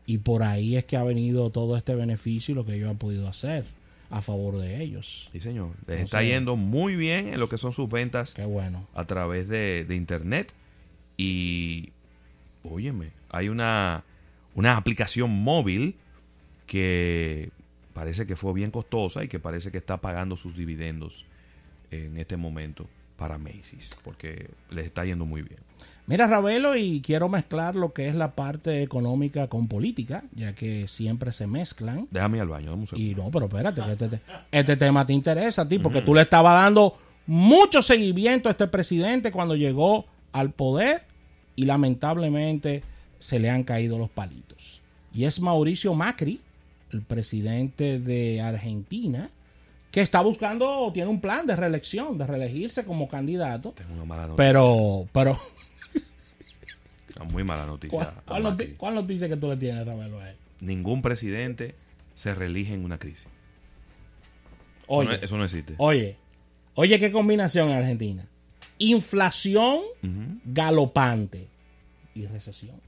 y 0.05 0.19
por 0.19 0.43
ahí 0.43 0.77
es 0.77 0.85
que 0.85 0.95
ha 0.97 1.03
venido 1.03 1.49
todo 1.49 1.75
este 1.75 1.95
beneficio 1.95 2.51
y 2.51 2.55
lo 2.55 2.65
que 2.65 2.75
ellos 2.75 2.89
han 2.89 2.97
podido 2.97 3.27
hacer 3.27 3.65
a 4.09 4.21
favor 4.21 4.57
de 4.59 4.81
ellos. 4.81 5.27
Sí, 5.33 5.41
señor. 5.41 5.71
Les 5.85 5.99
está 6.01 6.23
yendo 6.23 6.55
muy 6.55 6.95
bien 6.95 7.27
en 7.33 7.39
lo 7.39 7.49
que 7.49 7.57
son 7.57 7.73
sus 7.73 7.89
ventas 7.89 8.33
Qué 8.33 8.45
bueno. 8.45 8.87
a 8.93 9.03
través 9.05 9.49
de, 9.49 9.83
de 9.85 9.95
internet. 9.97 10.53
Y, 11.17 11.89
óyeme, 12.63 13.09
hay 13.29 13.49
una, 13.49 14.03
una 14.55 14.77
aplicación 14.77 15.29
móvil 15.31 15.95
que 16.67 17.49
parece 17.93 18.25
que 18.27 18.35
fue 18.35 18.53
bien 18.53 18.71
costosa 18.71 19.23
y 19.23 19.27
que 19.27 19.39
parece 19.39 19.71
que 19.71 19.77
está 19.77 19.97
pagando 19.97 20.37
sus 20.37 20.55
dividendos 20.55 21.25
en 21.91 22.17
este 22.17 22.37
momento 22.37 22.85
para 23.17 23.37
Macy's, 23.37 23.91
porque 24.03 24.49
les 24.69 24.85
está 24.85 25.03
yendo 25.03 25.25
muy 25.25 25.41
bien. 25.41 25.59
Mira, 26.05 26.25
Ravelo, 26.27 26.77
y 26.77 27.01
quiero 27.01 27.27
mezclar 27.27 27.75
lo 27.75 27.91
que 27.91 28.07
es 28.07 28.15
la 28.15 28.31
parte 28.31 28.81
económica 28.81 29.47
con 29.47 29.67
política, 29.67 30.23
ya 30.33 30.53
que 30.53 30.87
siempre 30.87 31.33
se 31.33 31.47
mezclan. 31.47 32.07
Déjame 32.11 32.37
ir 32.37 32.43
al 32.43 32.47
baño, 32.47 32.69
dame 32.69 32.83
un 32.83 32.87
segundo. 32.87 33.11
Y 33.11 33.13
no, 33.13 33.29
pero 33.29 33.47
espérate, 33.47 33.81
que 33.81 33.91
este, 33.91 34.21
este 34.49 34.77
tema 34.77 35.05
te 35.05 35.11
interesa 35.11 35.63
a 35.63 35.67
ti, 35.67 35.79
porque 35.79 36.01
tú 36.01 36.15
le 36.15 36.21
estabas 36.21 36.63
dando 36.63 36.97
mucho 37.25 37.81
seguimiento 37.81 38.47
a 38.47 38.53
este 38.53 38.67
presidente 38.67 39.33
cuando 39.33 39.55
llegó 39.55 40.05
al 40.31 40.51
poder 40.51 41.03
y 41.57 41.65
lamentablemente 41.65 42.83
se 43.19 43.39
le 43.39 43.49
han 43.49 43.63
caído 43.63 43.97
los 43.97 44.09
palitos. 44.09 44.81
Y 45.13 45.25
es 45.25 45.41
Mauricio 45.41 45.93
Macri, 45.93 46.39
el 46.91 47.01
presidente 47.01 47.99
de 47.99 48.39
Argentina, 48.39 49.29
que 49.97 50.03
está 50.03 50.21
buscando, 50.21 50.91
tiene 50.93 51.09
un 51.09 51.19
plan 51.19 51.47
de 51.47 51.55
reelección, 51.55 52.19
de 52.19 52.27
reelegirse 52.27 52.85
como 52.85 53.07
candidato, 53.07 53.71
Tengo 53.71 53.93
una 53.95 54.05
mala 54.05 54.27
noticia. 54.27 54.35
pero, 54.37 55.07
pero, 55.11 55.39
Una 57.15 57.25
muy 57.31 57.43
mala 57.43 57.65
noticia. 57.65 57.97
¿cuál, 57.97 58.07
a 58.09 58.21
cuál 58.21 58.43
Macri. 58.43 58.67
noti- 58.67 58.77
cuál 58.77 58.93
noticia 58.93 59.27
que 59.27 59.37
tú 59.37 59.49
le 59.49 59.57
tienes, 59.57 59.87
Ravelo, 59.87 60.19
a 60.19 60.29
él? 60.29 60.35
Ningún 60.59 61.01
presidente 61.01 61.73
se 62.13 62.35
reelige 62.35 62.75
en 62.75 62.85
una 62.85 62.99
crisis. 62.99 63.25
Eso 63.25 64.85
Oye, 64.85 65.09
no, 65.09 65.15
eso 65.15 65.35
no 65.37 65.45
existe. 65.45 65.73
Oye, 65.79 66.15
oye, 66.75 66.99
qué 66.99 67.11
combinación 67.11 67.69
en 67.69 67.77
Argentina. 67.77 68.27
Inflación 68.77 69.79
galopante 70.45 71.47
y 72.13 72.27
recesión. 72.27 72.79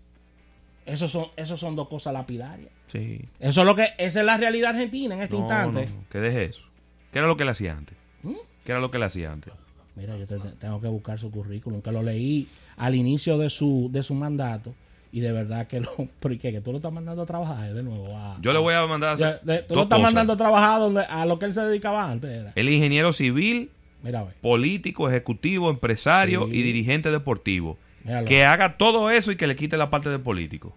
Esos 0.86 1.10
son, 1.10 1.26
esos 1.38 1.60
son 1.60 1.76
dos 1.76 1.88
cosas 1.88 2.14
lapidarias. 2.14 2.70
Sí. 2.86 3.20
Eso 3.40 3.62
es 3.62 3.66
lo 3.66 3.76
que, 3.76 3.88
esa 3.98 4.20
es 4.20 4.26
la 4.28 4.38
realidad 4.38 4.72
argentina 4.76 5.16
en 5.16 5.22
este 5.24 5.34
No, 5.36 5.42
instante. 5.42 5.88
no, 5.88 6.04
que 6.12 6.20
deje 6.20 6.44
eso. 6.46 6.69
¿Qué 7.12 7.20
era 7.20 7.28
lo 7.28 7.38
que 7.38 7.46
le 7.46 7.52
hacía 7.52 7.74
antes? 7.78 7.98
¿Mm? 8.24 8.34
¿Qué 8.66 8.72
era 8.72 8.82
lo 8.82 8.92
que 8.92 9.00
le 9.00 9.06
hacía 9.06 9.32
antes? 9.32 9.54
Mira, 9.96 10.16
yo 10.18 10.26
te- 10.28 10.40
te- 10.40 10.52
tengo 10.58 10.80
que 10.80 10.88
buscar 10.88 11.20
su 11.20 11.30
currículum, 11.32 11.82
que 11.82 11.92
lo 11.92 12.02
leí 12.04 12.48
al 12.78 12.96
inicio 12.96 13.38
de 13.38 13.50
su, 13.50 13.90
de 13.92 14.02
su 14.04 14.14
mandato 14.16 14.74
y 15.12 15.20
de 15.22 15.32
verdad 15.32 15.68
que 15.68 15.82
lo, 15.82 15.90
¿por 16.20 16.38
qué? 16.38 16.52
Que 16.52 16.62
tú 16.62 16.72
lo 16.72 16.78
estás 16.78 16.94
mandando 16.94 17.24
a 17.24 17.26
trabajar 17.26 17.74
de 17.74 17.84
nuevo. 17.84 18.16
a- 18.16 18.38
Yo 18.42 18.54
le 18.54 18.60
voy 18.60 18.74
a 18.76 18.86
mandar 18.86 19.10
a 19.10 19.14
hacer 19.14 19.42
de- 19.44 19.64
tú 19.64 19.76
lo 19.76 19.84
estás 19.84 19.98
cosas. 19.98 20.14
mandando 20.14 20.34
a 20.34 20.38
trabajar 20.38 20.80
donde, 20.80 21.02
a 21.02 21.26
lo 21.26 21.38
que 21.40 21.46
él 21.46 21.54
se 21.54 21.62
dedicaba 21.62 22.10
antes. 22.10 22.30
era. 22.32 22.52
El 22.56 22.70
ingeniero 22.70 23.12
civil, 23.12 23.72
Mira, 24.04 24.26
político, 24.42 25.10
ejecutivo, 25.10 25.70
empresario 25.70 26.48
Sí. 26.50 26.58
y 26.58 26.62
dirigente 26.62 27.12
deportivo. 27.12 27.78
Míralo. 28.06 28.26
Que 28.28 28.46
haga 28.46 28.78
todo 28.78 29.10
eso 29.10 29.32
y 29.32 29.36
que 29.36 29.46
le 29.48 29.58
quite 29.58 29.76
la 29.76 29.90
parte 29.90 30.10
de 30.10 30.20
político. 30.20 30.74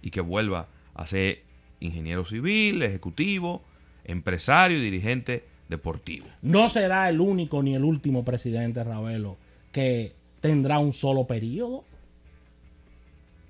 Y 0.00 0.08
que 0.10 0.22
vuelva 0.22 0.68
a 0.94 1.04
ser 1.04 1.42
ingeniero 1.80 2.24
civil, 2.24 2.82
ejecutivo, 2.82 3.62
empresario 4.10 4.78
y 4.78 4.82
dirigente 4.82 5.44
deportivo. 5.68 6.26
No 6.42 6.68
será 6.68 7.08
el 7.08 7.20
único 7.20 7.62
ni 7.62 7.74
el 7.74 7.84
último 7.84 8.24
presidente, 8.24 8.82
Ravelo, 8.82 9.36
que 9.72 10.12
tendrá 10.40 10.78
un 10.78 10.92
solo 10.92 11.26
periodo. 11.26 11.84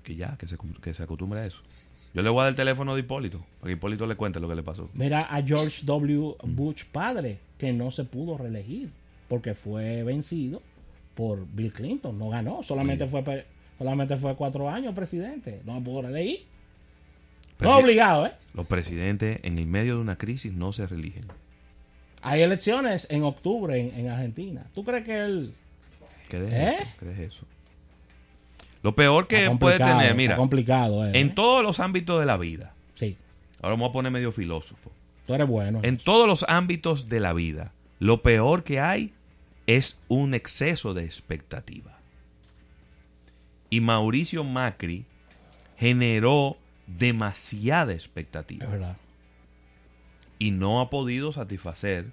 Que 0.03 0.15
ya, 0.15 0.37
que 0.37 0.47
se, 0.47 0.57
que 0.81 0.93
se 0.93 1.03
acostumbre 1.03 1.41
a 1.41 1.45
eso. 1.45 1.59
Yo 2.13 2.21
le 2.21 2.29
voy 2.29 2.41
a 2.41 2.43
dar 2.43 2.49
el 2.51 2.55
teléfono 2.55 2.93
de 2.93 3.01
Hipólito, 3.01 3.45
para 3.59 3.69
que 3.69 3.73
Hipólito 3.73 4.05
le 4.05 4.15
cuente 4.15 4.39
lo 4.39 4.49
que 4.49 4.55
le 4.55 4.63
pasó. 4.63 4.89
Mira 4.93 5.21
a 5.33 5.41
George 5.41 5.85
W. 5.85 6.35
Bush 6.43 6.83
padre, 6.91 7.39
que 7.57 7.71
no 7.71 7.89
se 7.91 8.03
pudo 8.03 8.37
reelegir 8.37 8.89
porque 9.31 9.55
fue 9.55 10.03
vencido 10.03 10.61
por 11.15 11.47
Bill 11.53 11.71
Clinton. 11.71 12.19
No 12.19 12.29
ganó, 12.29 12.63
solamente, 12.63 13.07
fue, 13.07 13.45
solamente 13.77 14.17
fue 14.17 14.35
cuatro 14.35 14.69
años 14.69 14.93
presidente. 14.93 15.61
No 15.65 15.75
se 15.75 15.81
pudo 15.81 16.01
reelegir. 16.01 16.50
No 17.61 17.77
obligado, 17.77 18.25
¿eh? 18.25 18.33
Los 18.53 18.67
presidentes 18.67 19.39
en 19.43 19.57
el 19.57 19.67
medio 19.67 19.95
de 19.95 20.01
una 20.01 20.17
crisis 20.17 20.51
no 20.53 20.73
se 20.73 20.85
reeligen. 20.87 21.23
Hay 22.21 22.41
elecciones 22.41 23.07
en 23.09 23.23
octubre 23.23 23.79
en, 23.79 23.97
en 23.99 24.09
Argentina. 24.09 24.65
¿Tú 24.73 24.83
crees 24.83 25.03
que 25.03 25.17
él... 25.17 25.53
¿Qué 26.29 26.37
¿Eh? 26.37 26.75
eso? 26.79 26.91
¿Qué 26.99 27.05
deje 27.05 27.25
eso? 27.25 27.45
Lo 28.83 28.95
peor 28.95 29.27
que 29.27 29.49
puede 29.59 29.77
tener, 29.77 30.15
mira, 30.15 30.35
complicado, 30.35 31.05
¿eh? 31.05 31.11
en 31.13 31.35
todos 31.35 31.61
los 31.63 31.79
ámbitos 31.79 32.19
de 32.19 32.25
la 32.25 32.37
vida, 32.37 32.73
Sí, 32.95 33.15
ahora 33.61 33.75
me 33.75 33.81
voy 33.81 33.89
a 33.89 33.93
poner 33.93 34.11
medio 34.11 34.31
filósofo, 34.31 34.91
tú 35.27 35.35
eres 35.35 35.47
bueno. 35.47 35.81
en 35.83 35.97
todos 35.97 36.27
los 36.27 36.43
ámbitos 36.47 37.07
de 37.07 37.19
la 37.19 37.33
vida, 37.33 37.73
lo 37.99 38.23
peor 38.23 38.63
que 38.63 38.79
hay 38.79 39.13
es 39.67 39.97
un 40.07 40.33
exceso 40.33 40.95
de 40.95 41.05
expectativa. 41.05 41.99
Y 43.69 43.81
Mauricio 43.81 44.43
Macri 44.43 45.05
generó 45.77 46.57
demasiada 46.97 47.93
expectativa 47.93 48.65
Es 48.65 48.71
verdad. 48.71 48.97
y 50.39 50.51
no 50.51 50.81
ha 50.81 50.89
podido 50.89 51.31
satisfacer 51.33 52.05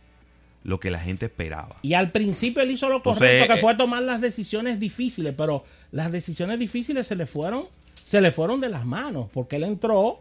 lo 0.64 0.80
que 0.80 0.90
la 0.90 0.98
gente 0.98 1.26
esperaba. 1.26 1.76
Y 1.82 1.94
al 1.94 2.10
principio 2.10 2.62
él 2.62 2.70
hizo 2.70 2.88
lo 2.88 2.96
Entonces, 2.96 3.20
correcto, 3.20 3.54
que 3.54 3.58
eh, 3.58 3.62
fue 3.62 3.74
tomar 3.76 4.02
las 4.02 4.20
decisiones 4.20 4.78
difíciles, 4.80 5.34
pero 5.36 5.64
las 5.92 6.12
decisiones 6.12 6.58
difíciles 6.58 7.06
se 7.06 7.16
le 7.16 7.26
fueron, 7.26 7.64
se 7.94 8.20
le 8.20 8.32
fueron 8.32 8.60
de 8.60 8.68
las 8.68 8.84
manos, 8.84 9.28
porque 9.32 9.56
él 9.56 9.64
entró 9.64 10.20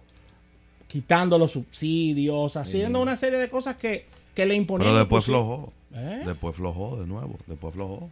quitando 0.87 1.37
los 1.37 1.51
subsidios, 1.51 2.55
haciendo 2.55 3.01
una 3.01 3.17
serie 3.17 3.39
de 3.39 3.49
cosas 3.49 3.75
que, 3.75 4.05
que 4.33 4.45
le 4.45 4.55
imponían. 4.55 4.87
Pero 4.87 4.97
después 4.99 5.25
flojó. 5.25 5.73
¿Eh? 5.93 6.21
Después 6.25 6.55
flojó 6.55 6.97
de 6.97 7.07
nuevo. 7.07 7.37
Después 7.47 7.73
flojó. 7.73 8.09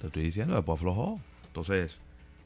Te 0.00 0.08
estoy 0.08 0.24
diciendo, 0.24 0.56
después 0.56 0.80
flojó. 0.80 1.20
Entonces, 1.46 1.98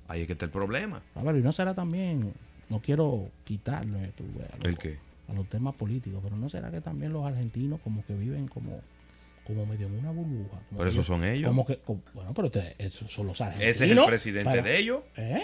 ahí 0.09 0.23
es 0.23 0.27
que 0.27 0.33
está 0.33 0.45
el 0.47 0.51
problema. 0.51 1.03
A 1.15 1.23
ver, 1.23 1.37
y 1.37 1.41
no 1.43 1.53
será 1.53 1.75
también, 1.75 2.33
no 2.69 2.81
quiero 2.81 3.31
quitarle 3.45 4.13
tú, 4.17 4.25
a, 4.53 4.57
los, 4.57 4.65
¿El 4.67 4.77
qué? 4.79 4.99
a 5.29 5.33
los 5.35 5.49
temas 5.49 5.75
políticos, 5.75 6.21
pero 6.25 6.37
no 6.37 6.49
será 6.49 6.71
que 6.71 6.81
también 6.81 7.13
los 7.13 7.25
argentinos 7.27 7.81
como 7.85 8.05
que 8.05 8.15
viven 8.15 8.49
como 8.49 8.81
como 9.47 9.65
medio 9.65 9.87
en 9.87 9.95
una 10.01 10.11
burbuja. 10.11 10.59
Como 10.69 10.77
Pero 10.79 10.91
esos 10.91 11.07
son 11.07 11.25
ellos. 11.25 11.49
Como 11.49 11.65
que, 11.65 11.79
como- 11.79 12.03
bueno, 12.13 12.35
pero 12.35 12.51
te- 12.51 12.75
esos 12.79 13.11
son 13.11 13.29
los 13.29 13.41
argentinos. 13.41 13.77
Ese 13.77 13.85
es 13.87 13.91
el 13.97 14.05
presidente 14.05 14.61
de 14.61 14.79
ellos. 14.79 15.01
¿Eh? 15.17 15.43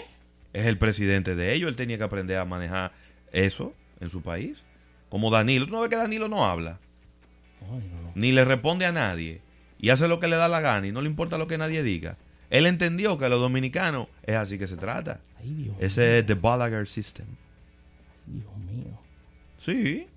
Es 0.53 0.65
el 0.67 0.77
presidente 0.77 1.33
de 1.35 1.53
ellos. 1.53 1.69
Él 1.69 1.75
tenía 1.75 1.97
que 1.97 2.03
aprender 2.03 2.37
a 2.37 2.45
manejar 2.45 2.91
eso 3.31 3.73
en 3.99 4.11
su 4.11 4.21
país. 4.21 4.57
Como 5.09 5.31
Danilo. 5.31 5.65
¿Tú 5.65 5.71
no 5.71 5.81
ves 5.81 5.89
que 5.89 5.95
Danilo 5.95 6.27
no 6.27 6.45
habla? 6.45 6.77
Ay, 7.63 7.89
no, 7.91 8.01
no. 8.03 8.11
Ni 8.13 8.31
le 8.31 8.45
responde 8.45 8.85
a 8.85 8.91
nadie. 8.91 9.41
Y 9.79 9.89
hace 9.89 10.07
lo 10.07 10.19
que 10.19 10.27
le 10.27 10.35
da 10.35 10.47
la 10.49 10.59
gana 10.61 10.85
y 10.85 10.91
no 10.91 11.01
le 11.01 11.09
importa 11.09 11.39
lo 11.39 11.47
que 11.47 11.57
nadie 11.57 11.81
diga. 11.81 12.15
Él 12.49 12.65
entendió 12.67 13.17
que 13.17 13.27
los 13.29 13.39
dominicanos 13.39 14.07
es 14.23 14.35
así 14.35 14.57
que 14.57 14.67
se 14.67 14.77
trata. 14.77 15.19
Ay, 15.39 15.53
Dios 15.53 15.75
Ese 15.79 16.19
es 16.19 16.25
the 16.25 16.35
Balaguer 16.35 16.87
System. 16.87 17.25
Dios 18.25 18.57
mío. 18.57 18.99
Sí. 19.59 20.07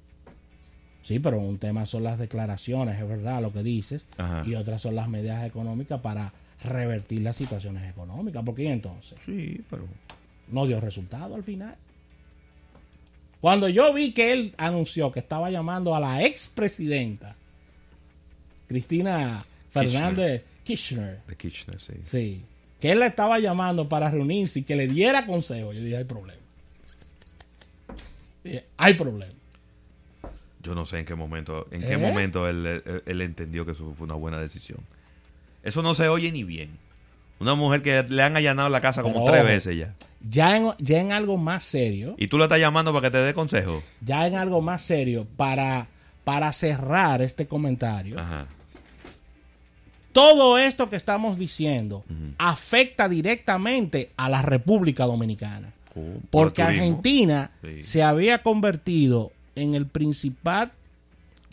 Sí, 1.02 1.18
pero 1.20 1.38
un 1.38 1.58
tema 1.58 1.87
son 1.87 2.04
las 2.04 2.18
declaraciones, 2.18 3.00
es 3.00 3.08
verdad 3.08 3.40
lo 3.40 3.52
que 3.52 3.62
dices, 3.62 4.06
Ajá. 4.18 4.42
y 4.47 4.54
otras 4.54 4.82
son 4.82 4.94
las 4.94 5.08
medidas 5.08 5.47
económicas 5.47 6.00
para 6.00 6.32
revertir 6.64 7.23
las 7.23 7.37
situaciones 7.37 7.88
económicas. 7.88 8.42
Porque 8.44 8.64
¿y 8.64 8.66
entonces 8.68 9.18
Sí, 9.25 9.62
pero... 9.70 9.85
no 10.49 10.66
dio 10.66 10.80
resultado 10.80 11.35
al 11.35 11.44
final. 11.44 11.76
Cuando 13.40 13.68
yo 13.68 13.94
vi 13.94 14.12
que 14.12 14.32
él 14.32 14.54
anunció 14.58 15.12
que 15.12 15.20
estaba 15.20 15.50
llamando 15.50 15.94
a 15.94 16.00
la 16.00 16.25
expresidenta 16.25 17.37
Cristina 18.66 19.38
Fernández 19.70 20.42
Kirchner, 20.42 20.44
De 21.26 21.37
Kitchener, 21.37 21.80
sí. 21.80 21.92
sí, 22.10 22.44
que 22.80 22.92
él 22.92 22.98
la 23.00 23.06
estaba 23.06 23.38
llamando 23.40 23.88
para 23.88 24.10
reunirse 24.10 24.60
y 24.60 24.62
que 24.62 24.76
le 24.76 24.87
diera 24.88 25.26
consejo, 25.26 25.72
yo 25.72 25.80
dije, 25.82 25.96
hay 25.96 26.04
problema. 26.04 26.40
Dije, 28.44 28.64
hay 28.76 28.94
problema. 28.94 29.32
Yo 30.62 30.75
no 30.75 30.84
sé 30.87 30.98
en 30.98 31.04
qué 31.04 31.14
momento, 31.14 31.66
en 31.70 31.80
qué 31.82 31.94
¿Eh? 31.94 31.98
momento 31.98 32.48
él, 32.48 32.66
él- 32.66 33.02
él 33.06 33.20
entendió 33.22 33.64
que 33.64 33.72
eso 33.72 33.92
fue 33.96 34.04
una 34.04 34.14
buena 34.14 34.38
decisión. 34.38 34.78
Eso 35.62 35.82
no 35.82 35.94
se 35.94 36.08
oye 36.08 36.30
ni 36.32 36.44
bien. 36.44 36.70
Una 37.40 37.54
mujer 37.54 37.82
que 37.82 38.02
le 38.02 38.22
han 38.22 38.37
allanado 38.37 38.68
la 38.68 38.80
casa 38.80 39.02
como 39.02 39.25
Pero 39.25 39.32
tres 39.32 39.44
veces 39.44 39.76
ya. 39.76 39.94
Ya 40.28 40.56
en, 40.56 40.70
ya 40.78 41.00
en 41.00 41.12
algo 41.12 41.37
más 41.37 41.62
serio, 41.64 42.16
Y 42.18 42.26
tú 42.26 42.38
la 42.38 42.44
estás 42.44 42.58
llamando 42.58 42.92
para 42.92 43.06
que 43.08 43.12
te 43.12 43.18
dé 43.18 43.34
consejo. 43.34 43.82
ya 44.00 44.26
en 44.26 44.34
algo 44.34 44.60
más 44.60 44.82
serio, 44.82 45.26
para, 45.37 45.87
para 46.25 46.52
cerrar 46.52 47.22
este 47.22 47.46
comentario, 47.46 48.18
Ajá. 48.18 48.46
Todo 50.18 50.58
esto 50.58 50.90
que 50.90 50.96
estamos 50.96 51.38
diciendo 51.38 52.04
afecta 52.38 53.08
directamente 53.08 54.10
a 54.16 54.28
la 54.28 54.42
República 54.42 55.04
Dominicana. 55.06 55.72
Oh, 55.94 56.00
por 56.30 56.48
Porque. 56.48 56.62
Argentina 56.62 57.50
Sí. 57.62 57.82
se 57.82 58.02
había 58.02 58.42
convertido 58.42 59.32
en 59.56 59.75
el 59.75 59.87
principal 59.87 60.72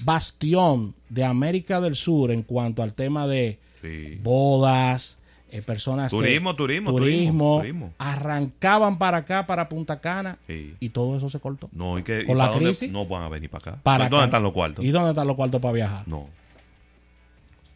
bastión 0.03 0.93
de 1.09 1.23
América 1.23 1.79
del 1.81 1.95
Sur 1.95 2.31
en 2.31 2.41
cuanto 2.43 2.83
al 2.83 2.93
tema 2.93 3.27
de 3.27 3.57
Sí. 3.81 4.19
bodas, 4.23 5.19
eh, 5.51 5.61
personas 5.61 6.09
Turismo, 6.11 6.55
turismo, 6.55 6.91
turismo, 6.91 6.97
turismo, 6.99 7.57
turismo. 7.59 7.93
arrancaban 7.97 8.97
para 8.97 9.17
acá, 9.17 9.45
para 9.47 9.69
Punta 9.69 10.01
Cana, 10.01 10.37
Sí. 10.47 10.75
y 10.79 10.89
todo 10.89 11.15
eso 11.15 11.29
se 11.29 11.39
cortó. 11.39 11.69
No, 11.71 11.97
y 11.99 12.03
que 12.03 12.21
y 12.21 12.25
Con 12.25 12.37
la 12.37 12.47
dónde- 12.47 12.65
crisis. 12.65 12.91
no 12.91 13.05
van 13.05 13.23
a 13.23 13.29
venir 13.29 13.49
para 13.49 13.71
acá. 13.71 13.79
Para 13.83 14.05
¿Dónde 14.05 14.17
acá. 14.17 14.25
están 14.25 14.43
los 14.43 14.51
cuartos? 14.53 14.83
¿Y 14.83 14.89
dónde 14.89 15.11
están 15.11 15.27
los 15.27 15.35
cuartos 15.35 15.61
para 15.61 15.73
viajar? 15.73 16.03
No. 16.07 16.27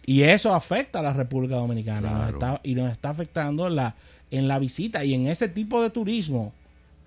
Y 0.05 0.23
eso 0.23 0.53
afecta 0.53 0.99
a 0.99 1.03
la 1.03 1.13
República 1.13 1.55
Dominicana 1.55 2.09
nos 2.09 2.19
Claro. 2.19 2.37
está- 2.39 2.61
y 2.63 2.75
nos 2.75 2.91
está 2.91 3.09
afectando 3.11 3.67
en 3.67 3.75
la, 3.75 3.95
en 4.31 4.47
la 4.47 4.57
visita 4.59 5.03
y 5.05 5.13
en 5.13 5.27
ese 5.27 5.49
tipo 5.49 5.81
de 5.83 5.89
turismo. 5.91 6.51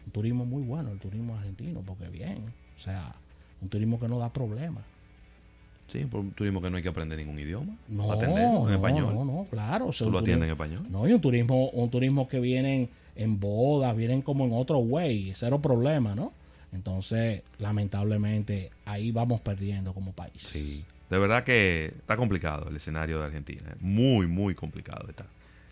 Un 0.07 0.13
turismo 0.13 0.45
muy 0.45 0.63
bueno, 0.63 0.91
el 0.93 0.99
turismo 0.99 1.35
argentino, 1.37 1.81
porque 1.87 2.09
bien, 2.09 2.45
o 2.77 2.81
sea, 2.81 3.15
un 3.61 3.69
turismo 3.69 3.99
que 3.99 4.09
no 4.09 4.19
da 4.19 4.33
problemas. 4.33 4.85
Sí, 5.89 6.05
por 6.07 6.21
un 6.21 6.31
turismo 6.31 6.63
que 6.63 6.71
no 6.71 6.77
hay 6.79 6.83
que 6.83 6.89
aprender 6.89 7.19
ningún 7.19 7.39
idioma. 7.39 7.77
No, 7.89 8.05
en 8.23 8.31
no, 8.31 8.71
español. 8.71 9.15
no, 9.15 9.25
no, 9.25 9.47
claro. 9.51 9.89
o 9.89 9.93
sea, 9.93 10.07
Tú 10.07 10.11
lo 10.13 10.21
atiendes 10.21 10.47
en 10.47 10.53
español. 10.53 10.81
No, 10.91 11.07
y 11.07 11.13
un 11.13 11.21
turismo, 11.21 11.69
un 11.71 11.91
turismo 11.91 12.29
que 12.29 12.41
vienen 12.41 12.89
en 13.15 13.39
bodas, 13.39 13.95
vienen 13.97 14.23
como 14.23 14.45
en 14.47 14.53
otro 14.55 14.79
way, 14.79 15.33
cero 15.35 15.61
problema, 15.61 16.15
¿no? 16.15 16.33
Entonces, 16.73 17.43
lamentablemente, 17.59 18.71
ahí 18.87 19.13
vamos 19.13 19.41
perdiendo 19.43 19.93
como 19.93 20.13
país. 20.13 20.33
Sí. 20.37 20.85
De 21.13 21.19
verdad 21.19 21.45
que 21.45 21.93
está 21.99 22.17
complicado 22.17 22.71
el 22.71 22.77
escenario 22.77 23.19
de 23.19 23.27
Argentina. 23.27 23.65
¿eh? 23.71 23.75
Muy, 23.81 24.27
muy 24.27 24.55
complicado 24.55 25.07
está 25.11 25.27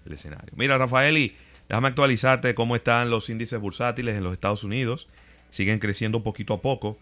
el 0.04 0.12
escenario. 0.12 0.50
Mira, 0.54 0.76
Rafael, 0.76 1.32
déjame 1.66 1.88
actualizarte 1.88 2.54
cómo 2.54 2.76
están 2.76 3.08
los 3.08 3.30
índices 3.30 3.58
bursátiles 3.58 4.16
en 4.16 4.22
los 4.22 4.34
Estados 4.34 4.64
Unidos. 4.64 5.08
Siguen 5.48 5.78
creciendo 5.78 6.22
poquito 6.22 6.52
a 6.52 6.60
poco. 6.60 6.98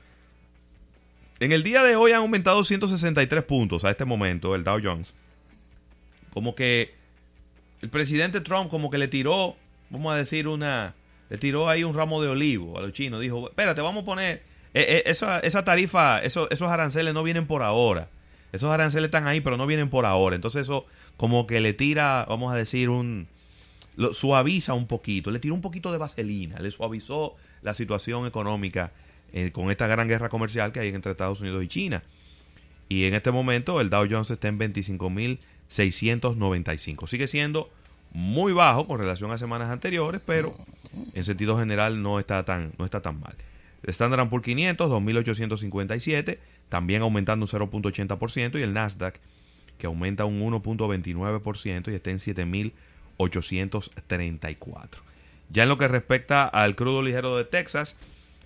En 1.40 1.50
el 1.50 1.64
día 1.64 1.83
de 1.83 1.97
hoy 1.97 2.12
han 2.12 2.18
aumentado 2.21 2.62
163 2.62 3.42
puntos 3.42 3.85
a 3.85 3.90
este 3.90 4.04
momento 4.04 4.54
el 4.54 4.62
Dow 4.62 4.78
Jones. 4.80 5.14
Como 6.33 6.54
que 6.54 6.95
el 7.83 7.88
presidente 7.90 8.40
Trump 8.40 8.71
como 8.71 8.88
que 8.88 8.99
le 8.99 9.09
tiró, 9.09 9.57
vamos 9.90 10.12
a 10.12 10.16
decir, 10.16 10.47
una... 10.47 10.95
Le 11.28 11.38
tiró 11.38 11.68
ahí 11.68 11.83
un 11.83 11.95
ramo 11.95 12.23
de 12.23 12.28
olivo 12.28 12.78
a 12.78 12.83
los 12.83 12.92
chinos. 12.92 13.21
Dijo, 13.21 13.49
espérate, 13.49 13.80
vamos 13.80 14.02
a 14.02 14.07
poner... 14.07 14.42
eh, 14.75 14.87
eh, 14.88 15.02
esa, 15.07 15.40
esa 15.40 15.64
tarifa, 15.64 16.21
eso- 16.21 16.49
esos 16.52 16.68
aranceles 16.71 17.12
no 17.14 17.25
vienen 17.25 17.49
por 17.49 17.64
ahora. 17.64 18.09
Esos 18.59 18.71
aranceles 18.73 19.07
están 19.07 19.27
ahí, 19.29 19.41
pero 19.41 19.57
no 19.57 19.69
vienen 19.69 19.88
por 19.88 20.05
ahora. 20.05 20.35
Entonces 20.35 20.62
eso 20.62 20.85
como 21.17 21.47
que 21.47 21.61
le 21.61 21.75
tira, 21.75 22.27
vamos 22.29 22.53
a 22.53 22.57
decir, 22.57 22.88
un... 22.88 23.29
Lo 23.95 24.12
suaviza 24.15 24.75
un 24.75 24.88
poquito. 24.88 25.31
Le 25.31 25.38
tiró 25.38 25.55
un 25.55 25.61
poquito 25.61 25.93
de 25.93 25.99
vaselina. 25.99 26.59
Le 26.59 26.73
suavizó 26.73 27.37
la 27.62 27.73
situación 27.73 28.27
económica 28.27 28.91
eh, 29.33 29.53
con 29.53 29.71
esta 29.71 29.87
gran 29.87 30.09
guerra 30.09 30.29
comercial 30.29 30.73
que 30.73 30.81
hay 30.81 30.88
entre 30.88 31.12
Estados 31.12 31.41
Unidos 31.41 31.62
y 31.62 31.69
China. 31.69 32.03
Y 32.88 33.05
en 33.05 33.15
este 33.15 33.31
momento 33.31 33.81
el 33.81 33.91
Dow 33.91 34.09
Jones 34.11 34.31
está 34.31 34.49
en 34.49 34.59
25.695. 34.59 37.07
Sigue 37.07 37.29
siendo 37.29 37.71
muy 38.11 38.53
bajo 38.53 38.88
con 38.88 38.99
relación 38.99 39.31
a 39.31 39.38
semanas 39.38 39.71
anteriores, 39.71 40.21
pero 40.25 40.53
en 41.14 41.23
sentido 41.23 41.57
general 41.57 42.03
no 42.03 42.18
está 42.18 42.44
tan, 42.44 42.73
no 42.77 42.85
está 42.85 43.03
tan 43.03 43.21
mal. 43.21 43.37
Standard 43.85 44.29
Poor's 44.29 44.44
500, 44.44 44.90
2.857, 44.90 46.38
también 46.68 47.02
aumentando 47.02 47.46
un 47.46 47.50
0.80%, 47.50 48.59
y 48.59 48.62
el 48.62 48.72
Nasdaq, 48.72 49.20
que 49.78 49.87
aumenta 49.87 50.24
un 50.24 50.40
1.29% 50.40 51.90
y 51.90 51.94
está 51.94 52.11
en 52.11 52.18
7.834. 52.18 54.88
Ya 55.50 55.62
en 55.62 55.68
lo 55.68 55.78
que 55.78 55.87
respecta 55.88 56.44
al 56.44 56.74
crudo 56.74 57.02
ligero 57.02 57.37
de 57.37 57.44
Texas, 57.44 57.96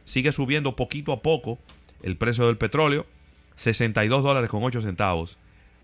sigue 0.05 0.33
subiendo 0.33 0.77
poquito 0.77 1.13
a 1.13 1.23
poco 1.23 1.59
el 2.03 2.17
precio 2.17 2.47
del 2.47 2.59
petróleo, 2.59 3.07
62 3.57 4.23
dólares 4.23 4.51
con 4.51 4.63
8 4.63 4.83
centavos. 4.83 5.39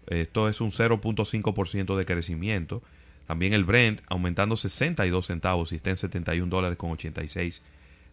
Esto 0.06 0.48
es 0.48 0.60
un 0.60 0.70
0.5% 0.70 1.96
de 1.96 2.04
crecimiento. 2.04 2.82
También 3.26 3.52
el 3.52 3.64
Brent 3.64 4.00
aumentando 4.08 4.56
62 4.56 5.26
centavos 5.26 5.72
y 5.72 5.76
está 5.76 5.90
en 5.90 5.96
71 5.96 6.48
dólares 6.48 6.78
con 6.78 6.92
86 6.92 7.62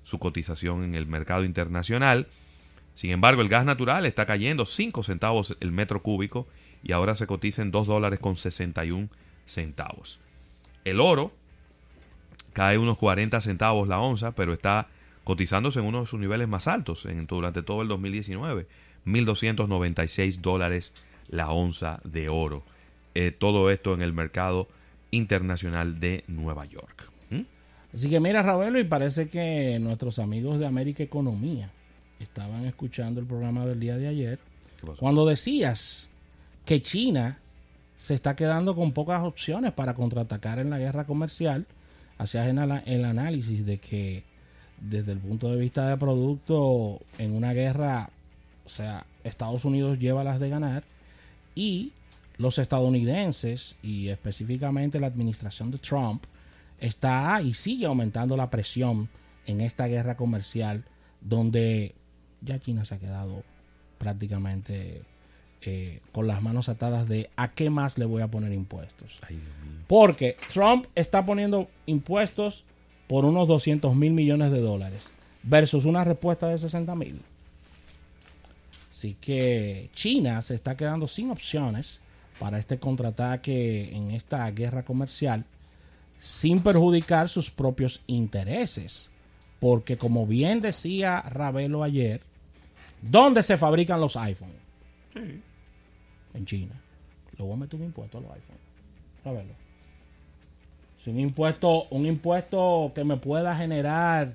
su 0.04 0.20
cotización 0.20 0.84
en 0.84 0.96
el 0.96 1.08
mercado 1.08 1.44
internacional. 1.44 2.28
Sin 2.96 3.12
embargo, 3.12 3.42
el 3.42 3.50
gas 3.50 3.66
natural 3.66 4.06
está 4.06 4.26
cayendo 4.26 4.66
5 4.66 5.04
centavos 5.04 5.56
el 5.60 5.72
metro 5.72 6.02
cúbico 6.02 6.48
y 6.82 6.94
ahora 6.94 7.14
se 7.16 7.28
cotiza 7.28 7.62
en 7.62 7.72
2 7.72 7.88
dólares 7.88 8.20
con 8.20 8.38
61 8.38 9.10
centavos. 9.46 10.20
El 10.86 11.02
oro 11.02 11.34
cae 12.54 12.78
unos 12.78 12.98
40 12.98 13.42
centavos 13.42 13.88
la 13.90 14.00
onza, 14.00 14.32
pero 14.32 14.54
está 14.54 14.88
cotizándose 15.26 15.80
en 15.80 15.86
uno 15.86 16.02
de 16.02 16.08
sus 16.08 16.20
niveles 16.20 16.48
más 16.48 16.68
altos 16.68 17.06
durante 17.28 17.64
todo 17.64 17.82
el 17.82 17.90
2019. 17.90 18.66
1.296 19.06 20.40
dólares 20.40 20.94
la 21.28 21.52
onza 21.52 22.00
de 22.04 22.30
oro. 22.30 22.64
Eh, 23.14 23.32
todo 23.32 23.70
esto 23.70 23.94
en 23.94 24.02
el 24.02 24.14
mercado 24.14 24.68
internacional 25.12 26.00
de 26.00 26.24
Nueva 26.28 26.66
York. 26.66 27.10
¿Mm? 27.30 27.42
Así 27.94 28.10
que 28.10 28.20
mira, 28.20 28.42
Ravelo, 28.42 28.80
y 28.80 28.84
parece 28.84 29.28
que 29.28 29.80
nuestros 29.80 30.20
amigos 30.20 30.60
de 30.60 30.66
América 30.66 31.04
Economía 31.04 31.72
estaban 32.20 32.66
escuchando 32.66 33.20
el 33.20 33.28
programa 33.28 33.66
del 33.66 33.80
día 33.80 33.98
de 33.98 34.08
ayer. 34.08 34.40
Cuando 35.00 35.26
decías 35.26 36.10
que 36.66 36.82
China 36.82 37.40
se 37.98 38.14
está 38.14 38.36
quedando 38.36 38.76
con 38.76 38.92
pocas 38.92 39.24
opciones 39.24 39.72
para 39.72 39.94
contraatacar 39.94 40.60
en 40.60 40.70
la 40.70 40.80
guerra 40.80 41.06
comercial, 41.06 41.66
hacías 42.18 42.48
el 42.48 43.06
análisis 43.06 43.66
de 43.66 43.80
que 43.80 44.24
desde 44.80 45.14
el 45.14 45.20
punto 45.20 45.50
de 45.50 45.58
vista 45.58 45.90
de 45.90 45.98
producto, 45.98 47.00
en 47.18 47.34
una 47.34 47.54
guerra, 47.54 48.10
o 48.66 48.70
sea, 48.70 49.06
Estados 49.24 49.66
Unidos 49.66 50.00
lleva 50.00 50.24
las 50.24 50.40
de 50.40 50.50
ganar 50.50 50.84
y 51.56 51.94
los 52.38 52.60
estadounidenses 52.60 53.78
y 53.82 54.10
específicamente 54.10 55.00
la 55.00 55.08
administración 55.08 55.72
de 55.72 55.78
Trump 55.78 56.26
está 56.80 57.42
y 57.42 57.54
sigue 57.54 57.86
aumentando 57.86 58.36
la 58.36 58.50
presión 58.50 59.10
en 59.46 59.62
esta 59.62 59.88
guerra 59.88 60.18
comercial 60.18 60.84
donde 61.22 61.96
ya 62.46 62.60
China 62.60 62.86
se 62.86 62.96
ha 62.96 63.00
quedado 63.00 63.44
prácticamente 63.98 65.02
eh, 65.62 66.00
con 66.12 66.28
las 66.28 66.42
manos 66.42 66.70
atadas 66.70 67.08
de 67.08 67.30
a 67.36 67.52
qué 67.52 67.70
más 67.70 67.98
le 67.98 68.06
voy 68.06 68.22
a 68.22 68.28
poner 68.28 68.54
impuestos. 68.54 69.18
Ay. 69.28 69.40
Porque 69.88 70.38
Trump 70.54 70.86
está 70.96 71.26
poniendo 71.26 71.68
impuestos 71.86 72.64
por 73.08 73.26
unos 73.26 73.48
200 73.48 73.96
mil 73.96 74.14
millones 74.14 74.52
de 74.52 74.62
dólares 74.62 75.10
versus 75.44 75.86
una 75.86 76.04
respuesta 76.04 76.48
de 76.48 76.58
60 76.58 76.96
mil. 76.96 77.22
Así 78.92 79.16
que 79.20 79.90
China 79.94 80.42
se 80.42 80.56
está 80.56 80.78
quedando 80.78 81.08
sin 81.08 81.30
opciones 81.32 82.00
para 82.40 82.60
este 82.60 82.80
contraataque 82.80 83.96
en 83.96 84.12
esta 84.12 84.50
guerra 84.52 84.84
comercial 84.84 85.46
sin 86.20 86.62
perjudicar 86.62 87.30
sus 87.30 87.52
propios 87.52 88.02
intereses. 88.08 89.10
Porque 89.60 89.98
como 89.98 90.26
bien 90.28 90.62
decía 90.62 91.22
Ravelo 91.22 91.84
ayer, 91.84 92.22
¿dónde 93.10 93.44
se 93.44 93.58
fabrican 93.58 94.00
los 94.00 94.16
iPhones? 94.18 94.56
Sí. 95.14 95.42
En 96.34 96.46
China. 96.46 96.74
Le 97.38 97.44
voy 97.44 97.54
a 97.54 97.58
meter 97.58 97.80
un 97.80 97.86
impuesto 97.86 98.18
a 98.18 98.22
los 98.22 98.32
iPhones. 98.32 98.62
Ravelo. 99.24 99.54
Si 100.98 101.10
un 101.10 101.20
impuesto, 101.20 101.88
un 101.90 102.06
impuesto 102.06 102.92
que 102.96 103.04
me 103.04 103.18
pueda 103.18 103.56
generar 103.56 104.34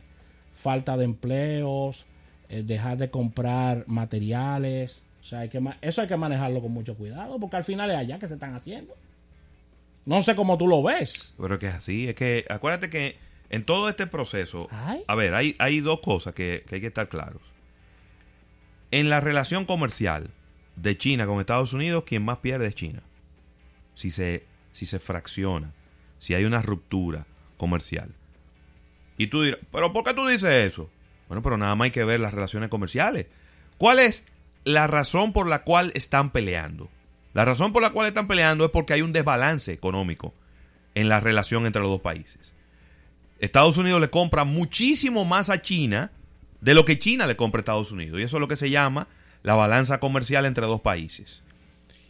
falta 0.54 0.96
de 0.96 1.04
empleos, 1.04 2.04
eh, 2.48 2.62
dejar 2.62 2.98
de 2.98 3.10
comprar 3.10 3.84
materiales. 3.86 5.02
O 5.20 5.24
sea, 5.24 5.40
hay 5.40 5.48
que, 5.48 5.62
eso 5.80 6.02
hay 6.02 6.08
que 6.08 6.16
manejarlo 6.16 6.60
con 6.60 6.72
mucho 6.72 6.96
cuidado, 6.96 7.38
porque 7.38 7.56
al 7.56 7.64
final 7.64 7.90
es 7.90 7.96
allá 7.96 8.18
que 8.18 8.28
se 8.28 8.34
están 8.34 8.54
haciendo. 8.54 8.94
No 10.06 10.22
sé 10.22 10.34
cómo 10.34 10.56
tú 10.58 10.66
lo 10.66 10.82
ves. 10.82 11.34
Pero 11.38 11.58
que 11.58 11.68
es 11.68 11.74
así, 11.74 12.08
es 12.08 12.14
que 12.14 12.46
acuérdate 12.48 12.88
que 12.88 13.16
en 13.50 13.64
todo 13.64 13.88
este 13.88 14.06
proceso, 14.06 14.68
Ay. 14.70 15.02
a 15.06 15.14
ver, 15.14 15.34
hay, 15.34 15.56
hay 15.58 15.80
dos 15.80 16.00
cosas 16.00 16.34
que, 16.34 16.64
que 16.66 16.76
hay 16.76 16.80
que 16.80 16.86
estar 16.86 17.08
claros. 17.08 17.42
En 18.90 19.10
la 19.10 19.20
relación 19.20 19.64
comercial 19.64 20.30
de 20.76 20.96
China 20.96 21.26
con 21.26 21.40
Estados 21.40 21.72
Unidos, 21.72 22.04
quien 22.04 22.24
más 22.24 22.38
pierde 22.38 22.66
es 22.66 22.74
China. 22.74 23.02
Si 23.94 24.10
se, 24.10 24.44
si 24.72 24.86
se 24.86 24.98
fracciona, 24.98 25.72
si 26.18 26.34
hay 26.34 26.44
una 26.44 26.62
ruptura 26.62 27.26
comercial. 27.56 28.14
Y 29.16 29.28
tú 29.28 29.42
dirás, 29.42 29.60
¿pero 29.70 29.92
por 29.92 30.04
qué 30.04 30.14
tú 30.14 30.26
dices 30.26 30.52
eso? 30.52 30.90
Bueno, 31.28 31.42
pero 31.42 31.56
nada 31.56 31.74
más 31.74 31.86
hay 31.86 31.90
que 31.90 32.04
ver 32.04 32.20
las 32.20 32.34
relaciones 32.34 32.70
comerciales. 32.70 33.26
¿Cuál 33.78 33.98
es 33.98 34.26
la 34.64 34.86
razón 34.86 35.32
por 35.32 35.46
la 35.46 35.62
cual 35.62 35.92
están 35.94 36.30
peleando. 36.30 36.90
La 37.32 37.44
razón 37.44 37.72
por 37.72 37.82
la 37.82 37.90
cual 37.90 38.08
están 38.08 38.28
peleando 38.28 38.64
es 38.64 38.70
porque 38.70 38.92
hay 38.92 39.02
un 39.02 39.12
desbalance 39.12 39.72
económico 39.72 40.34
en 40.94 41.08
la 41.08 41.20
relación 41.20 41.66
entre 41.66 41.82
los 41.82 41.90
dos 41.90 42.00
países. 42.00 42.54
Estados 43.38 43.78
Unidos 43.78 44.00
le 44.00 44.10
compra 44.10 44.44
muchísimo 44.44 45.24
más 45.24 45.48
a 45.48 45.62
China 45.62 46.10
de 46.60 46.74
lo 46.74 46.84
que 46.84 46.98
China 46.98 47.26
le 47.26 47.36
compra 47.36 47.58
a 47.58 47.62
Estados 47.62 47.92
Unidos. 47.92 48.20
Y 48.20 48.22
eso 48.24 48.36
es 48.36 48.40
lo 48.40 48.48
que 48.48 48.56
se 48.56 48.70
llama 48.70 49.08
la 49.42 49.54
balanza 49.54 49.98
comercial 50.00 50.44
entre 50.46 50.66
dos 50.66 50.80
países. 50.80 51.42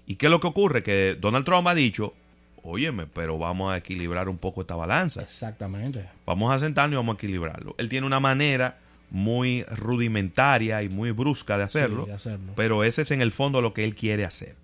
¿Y 0.06 0.16
qué 0.16 0.26
es 0.26 0.30
lo 0.30 0.40
que 0.40 0.48
ocurre? 0.48 0.82
Que 0.82 1.16
Donald 1.20 1.44
Trump 1.44 1.68
ha 1.68 1.74
dicho, 1.74 2.14
óyeme, 2.62 3.06
pero 3.06 3.38
vamos 3.38 3.72
a 3.72 3.76
equilibrar 3.76 4.28
un 4.28 4.38
poco 4.38 4.62
esta 4.62 4.74
balanza. 4.74 5.22
Exactamente. 5.22 6.08
Vamos 6.26 6.52
a 6.52 6.58
sentarnos 6.58 6.94
y 6.94 6.96
vamos 6.96 7.14
a 7.14 7.16
equilibrarlo. 7.16 7.74
Él 7.78 7.88
tiene 7.88 8.06
una 8.06 8.18
manera 8.20 8.78
muy 9.10 9.62
rudimentaria 9.64 10.82
y 10.82 10.88
muy 10.88 11.10
brusca 11.12 11.56
de 11.58 11.64
hacerlo, 11.64 12.02
Sí, 12.04 12.08
de 12.10 12.14
hacerlo. 12.16 12.52
pero 12.56 12.84
ese 12.84 13.02
es 13.02 13.10
en 13.10 13.20
el 13.20 13.32
fondo 13.32 13.60
lo 13.60 13.72
que 13.72 13.84
él 13.84 13.94
quiere 13.94 14.24
hacer. 14.24 14.54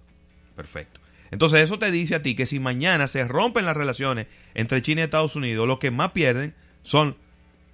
Perfecto. 0.54 1.00
Entonces 1.32 1.60
eso 1.60 1.78
te 1.78 1.90
dice 1.90 2.14
a 2.14 2.22
ti 2.22 2.36
que 2.36 2.46
si 2.46 2.60
mañana 2.60 3.06
se 3.08 3.26
rompen 3.26 3.64
las 3.66 3.76
relaciones 3.76 4.26
entre 4.54 4.82
China 4.82 5.00
y 5.00 5.04
Estados 5.04 5.34
Unidos, 5.36 5.66
los 5.66 5.78
que 5.80 5.90
más 5.90 6.12
pierden 6.12 6.54
son 6.82 7.16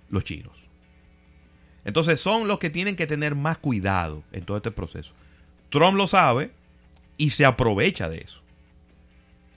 los 0.08 0.24
chinos. 0.24 0.61
Entonces 1.84 2.20
son 2.20 2.46
los 2.48 2.58
que 2.58 2.70
tienen 2.70 2.96
que 2.96 3.06
tener 3.06 3.34
más 3.34 3.58
cuidado 3.58 4.22
en 4.32 4.44
todo 4.44 4.56
este 4.56 4.70
proceso. 4.70 5.14
Trump 5.70 5.96
lo 5.96 6.06
sabe 6.06 6.52
y 7.16 7.30
se 7.30 7.44
aprovecha 7.44 8.08
de 8.08 8.18
eso. 8.18 8.40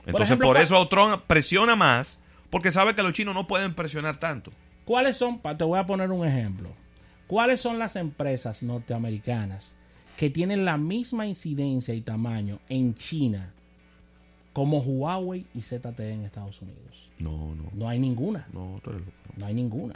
Entonces 0.05 0.27
ejemplo, 0.29 0.47
por 0.47 0.55
¿cuál- 0.55 0.63
eso 0.63 0.87
Trump 0.87 1.23
presiona 1.27 1.75
más 1.75 2.19
porque 2.49 2.71
sabe 2.71 2.95
que 2.95 3.03
los 3.03 3.13
chinos 3.13 3.33
no 3.35 3.47
pueden 3.47 3.73
presionar 3.73 4.17
tanto. 4.17 4.51
¿Cuáles 4.85 5.17
son, 5.17 5.39
te 5.57 5.63
voy 5.63 5.79
a 5.79 5.85
poner 5.85 6.11
un 6.11 6.25
ejemplo, 6.27 6.69
cuáles 7.27 7.59
son 7.59 7.79
las 7.79 7.95
empresas 7.95 8.61
norteamericanas 8.63 9.73
que 10.15 10.29
tienen 10.29 10.63
la 10.63 10.77
misma 10.77 11.25
incidencia 11.27 11.93
y 11.93 12.01
tamaño 12.01 12.59
en 12.69 12.93
China 12.95 13.51
como 14.53 14.79
Huawei 14.79 15.45
y 15.53 15.61
ZTE 15.61 16.11
en 16.13 16.23
Estados 16.23 16.61
Unidos? 16.61 17.09
No, 17.17 17.55
no, 17.55 17.63
No 17.73 17.89
hay 17.89 17.99
ninguna, 17.99 18.47
no, 18.53 18.79
tú 18.83 18.91
eres 18.91 19.01
loco. 19.01 19.11
no 19.37 19.45
hay 19.47 19.53
ninguna. 19.55 19.95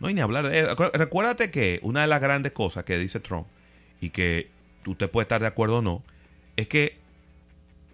No 0.00 0.08
hay 0.08 0.14
ni 0.14 0.20
hablar 0.20 0.48
de 0.48 0.58
eh, 0.60 0.74
Recuérdate 0.94 1.50
que 1.50 1.80
una 1.82 2.02
de 2.02 2.06
las 2.06 2.20
grandes 2.20 2.52
cosas 2.52 2.84
que 2.84 2.98
dice 2.98 3.20
Trump 3.20 3.46
y 4.00 4.10
que 4.10 4.48
usted 4.86 5.10
puede 5.10 5.24
estar 5.24 5.40
de 5.40 5.46
acuerdo 5.48 5.78
o 5.78 5.82
no, 5.82 6.02
es 6.56 6.68
que 6.68 6.96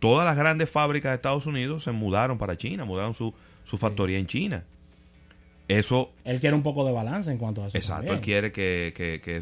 todas 0.00 0.26
las 0.26 0.36
grandes 0.36 0.68
fábricas 0.70 1.10
de 1.10 1.16
Estados 1.16 1.46
Unidos 1.46 1.82
se 1.84 1.92
mudaron 1.92 2.36
para 2.38 2.56
China, 2.58 2.84
mudaron 2.84 3.14
su, 3.14 3.32
su 3.64 3.78
factoría 3.78 4.18
en 4.18 4.26
China. 4.26 4.64
Eso, 5.66 6.12
Él 6.24 6.40
quiere 6.40 6.54
un 6.54 6.62
poco 6.62 6.84
de 6.84 6.92
balance 6.92 7.30
en 7.30 7.38
cuanto 7.38 7.64
a 7.64 7.68
eso. 7.68 7.76
exacto, 7.78 8.00
también. 8.02 8.16
él 8.18 8.20
quiere 8.22 8.52
que, 8.52 8.92
que, 8.94 9.22
que, 9.22 9.40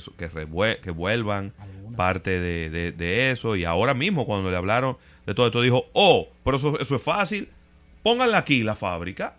que, 0.80 0.90
vuelvan 0.92 1.52
parte 1.96 2.38
de, 2.38 2.70
de- 2.70 2.92
de 2.92 3.32
eso. 3.32 3.56
Y 3.56 3.64
ahora 3.64 3.92
mismo, 3.92 4.24
cuando 4.24 4.48
le 4.48 4.56
hablaron 4.56 4.96
de 5.26 5.34
todo 5.34 5.46
esto, 5.46 5.60
dijo, 5.60 5.86
oh, 5.94 6.28
pero 6.44 6.58
eso, 6.58 6.78
eso 6.78 6.94
es 6.94 7.02
fácil, 7.02 7.48
pónganla 8.04 8.38
aquí 8.38 8.62
la 8.62 8.76
fábrica. 8.76 9.34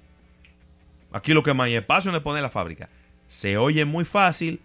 Aquí 1.14 1.34
lo 1.34 1.42
que 1.42 1.54
más 1.54 1.68
hay 1.68 1.76
espacio 1.76 2.12
donde 2.12 2.22
poner 2.24 2.42
la 2.44 2.50
fábrica. 2.50 2.90
Se 3.28 3.58
oye 3.58 3.86
muy 3.86 4.06
fácil, 4.06 4.60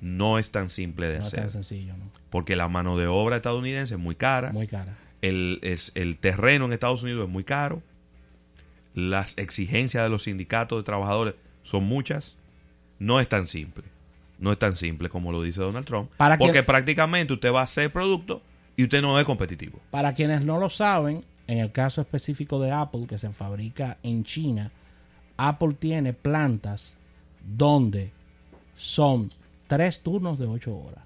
no 0.00 0.38
es 0.38 0.50
tan 0.50 0.68
simple 0.68 1.08
de 1.08 1.18
No 1.18 1.22
es 1.22 1.28
hacer. 1.28 1.40
tan 1.40 1.50
sencillo, 1.50 1.94
¿no? 1.96 2.04
Porque 2.30 2.56
la 2.56 2.68
mano 2.68 2.96
de 2.96 3.06
obra 3.06 3.36
estadounidense 3.36 3.94
es 3.94 4.00
muy 4.00 4.14
cara. 4.14 4.50
Muy 4.52 4.66
cara. 4.66 4.96
el, 5.22 5.58
es, 5.62 5.92
el 5.94 6.16
terreno 6.18 6.64
en 6.66 6.72
Estados 6.72 7.02
Unidos 7.02 7.24
es 7.26 7.30
muy 7.30 7.44
caro. 7.44 7.82
Las 8.94 9.34
exigencias 9.36 10.04
de 10.04 10.08
los 10.10 10.24
sindicatos 10.24 10.78
de 10.78 10.84
trabajadores 10.84 11.34
son 11.62 11.84
muchas. 11.84 12.36
No 12.98 13.20
es 13.20 13.28
tan 13.28 13.46
simple. 13.46 13.84
No 14.38 14.52
es 14.52 14.58
tan 14.58 14.74
simple 14.74 15.08
como 15.08 15.32
lo 15.32 15.42
dice 15.42 15.60
Donald 15.60 15.86
Trump. 15.86 16.10
Para 16.16 16.36
que- 16.38 16.44
porque 16.44 16.62
prácticamente 16.62 17.32
usted 17.32 17.52
va 17.52 17.60
a 17.60 17.64
hacer 17.64 17.92
producto 17.92 18.42
y 18.76 18.84
usted 18.84 19.02
no 19.02 19.18
es 19.18 19.24
competitivo. 19.24 19.80
Para 19.90 20.14
quienes 20.14 20.44
no 20.44 20.58
lo 20.58 20.70
saben, 20.70 21.24
en 21.46 21.58
el 21.58 21.72
caso 21.72 22.00
específico 22.00 22.60
de 22.60 22.70
Apple, 22.72 23.06
que 23.08 23.18
se 23.18 23.30
fabrica 23.30 23.98
en 24.02 24.24
China, 24.24 24.70
Apple 25.36 25.74
tiene 25.78 26.12
plantas 26.12 26.96
donde 27.46 28.10
son 28.76 29.30
tres 29.66 30.02
turnos 30.02 30.38
de 30.38 30.46
ocho 30.46 30.76
horas. 30.76 31.04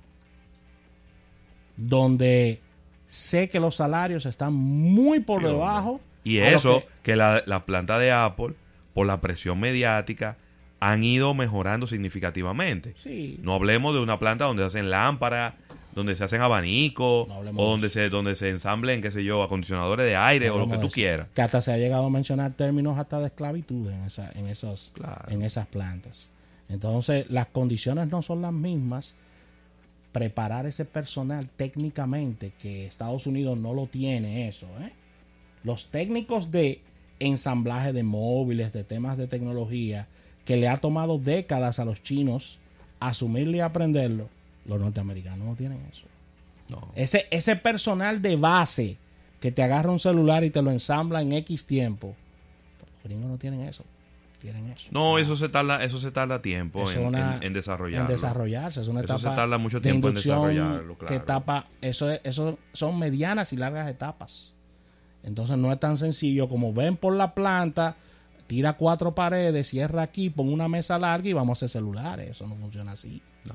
Donde 1.77 2.61
sé 3.07 3.48
que 3.48 3.61
los 3.61 3.77
salarios 3.77 4.27
están 4.27 4.53
muy 4.55 5.20
por 5.20 5.42
debajo. 5.44 6.01
Y 6.24 6.38
eso, 6.38 6.81
que- 6.81 6.87
que, 7.03 7.16
la, 7.16 7.42
la 7.46 7.61
planta 7.64 7.98
de 7.98 8.11
Apple, 8.12 8.55
por 8.94 9.07
la 9.07 9.20
presión 9.20 9.61
mediática, 9.61 10.37
han 10.81 11.03
ido 11.03 11.35
mejorando 11.35 11.87
significativamente. 11.87 12.94
sí, 12.96 13.38
No 13.42 13.55
hablemos 13.55 13.94
de 13.94 14.01
una 14.01 14.18
planta 14.18 14.44
donde 14.44 14.64
hacen 14.64 14.90
lámparas, 14.90 15.55
donde 15.94 16.14
se 16.16 16.24
hacen 16.24 16.40
abanicos, 16.42 17.27
No 17.29 17.38
o 17.38 17.44
de 17.44 17.53
donde 17.53 17.88
se, 17.88 18.09
donde 18.09 18.35
se 18.35 18.51
ensamblen, 18.51 19.01
qué 19.03 19.11
sé 19.11 19.24
yo, 19.24 19.42
acondicionadores 19.42 20.07
de 20.07 20.16
aire 20.16 20.51
o 20.51 20.59
lo 20.59 20.68
que 20.68 20.79
tú 20.79 20.88
quieras. 20.88 21.29
Que 21.35 21.42
hasta 21.42 21.61
se 21.62 21.72
ha 21.72 21.77
llegado 21.77 22.07
a 22.07 22.11
mencionar 22.11 22.53
términos 22.53 22.98
hasta 22.98 23.18
de 23.20 23.27
esclavitud 23.27 23.90
en, 23.90 24.05
esa, 24.05 24.31
en, 24.35 24.46
esos, 24.46 24.90
Claro. 24.94 25.24
en 25.29 25.42
esas 25.42 25.66
plantas. 25.66 26.31
Entonces, 26.68 27.29
las 27.31 27.46
condiciones 27.46 28.09
no 28.09 28.22
son 28.22 28.42
las 28.42 28.53
mismas. 28.53 29.14
Preparar 30.12 30.66
ese 30.66 30.85
personal 30.85 31.48
técnicamente, 31.57 32.53
que 32.59 32.87
Estados 32.87 33.27
Unidos 33.27 33.59
no 33.59 33.74
lo 33.74 33.87
tiene 33.87 34.48
eso. 34.48 34.66
¿eh? 34.81 34.92
Los 35.64 35.90
técnicos 35.90 36.51
de 36.51 36.81
ensamblaje 37.20 37.92
de 37.92 38.03
móviles, 38.03 38.72
de 38.72 38.85
temas 38.85 39.18
de 39.18 39.27
tecnología, 39.27 40.09
que 40.44 40.57
le 40.57 40.68
ha 40.68 40.79
tomado 40.79 41.18
décadas 41.18 41.79
a 41.79 41.85
los 41.85 42.03
chinos 42.03 42.59
asumirlo 43.01 43.57
y 43.57 43.61
aprenderlo, 43.61 44.29
los 44.66 44.79
norteamericanos 44.81 45.47
no 45.47 45.55
tienen 45.55 45.81
eso. 45.92 46.07
No. 46.68 46.88
Ese, 46.94 47.27
ese 47.31 47.57
personal 47.57 48.21
de 48.23 48.37
base 48.37 48.99
que 49.40 49.51
te 49.53 49.62
agarra 49.62 49.90
un 49.90 50.01
celular 50.01 50.44
y 50.44 50.51
te 50.51 50.61
lo 50.62 50.71
ensambla 50.71 51.23
en 51.23 51.33
X 51.33 51.64
tiempo. 51.66 52.14
Los 53.03 53.05
gringos 53.05 53.31
no 53.31 53.38
tienen 53.38 53.61
eso. 53.62 53.85
Tienen 54.40 54.68
eso. 54.71 54.88
No, 54.92 55.18
eso 55.18 55.35
se 55.35 55.49
tarda, 55.49 55.83
eso 55.83 55.99
se 55.99 56.12
tarda 56.12 56.40
tiempo 56.40 56.88
Eso 56.88 57.01
en, 57.01 57.07
una- 57.07 57.37
en- 57.38 57.42
en 57.44 57.53
desarrollarlo. 57.53 58.07
En 58.09 58.12
desarrollarse. 58.14 58.81
Es 58.83 58.88
una 58.88 59.01
Eso 59.01 59.14
etapa 59.14 59.31
se 59.31 59.37
tarda 59.37 59.59
mucho 59.59 59.79
de 59.81 59.83
tiempo 59.90 60.09
en 60.09 60.12
inducción 60.12 60.37
desarrollarlo, 60.49 60.94
claro. 60.99 61.09
Que 61.09 61.16
etapa, 61.16 61.66
eso, 61.81 62.11
es- 62.11 62.21
eso 62.23 62.59
son 62.73 62.99
medianas 62.99 63.53
y 63.53 63.57
largas 63.57 63.88
etapas. 63.88 64.55
Entonces 65.25 65.57
no 65.57 65.73
es 65.73 65.81
tan 65.81 65.97
sencillo 65.97 66.49
como 66.49 66.73
ven 66.73 66.97
por 66.97 67.14
la 67.16 67.35
planta, 67.35 67.97
tira 68.47 68.75
cuatro 68.75 69.14
paredes, 69.14 69.68
cierra 69.68 70.03
aquí, 70.03 70.31
pon 70.31 70.53
una 70.53 70.68
mesa 70.68 70.99
larga 70.99 71.29
y 71.29 71.33
vamos 71.33 71.57
a 71.57 71.66
hacer 71.66 71.71
celulares. 71.81 72.31
Eso 72.31 72.47
no 72.47 72.55
funciona 72.57 72.92
así. 72.92 73.21
No, 73.44 73.55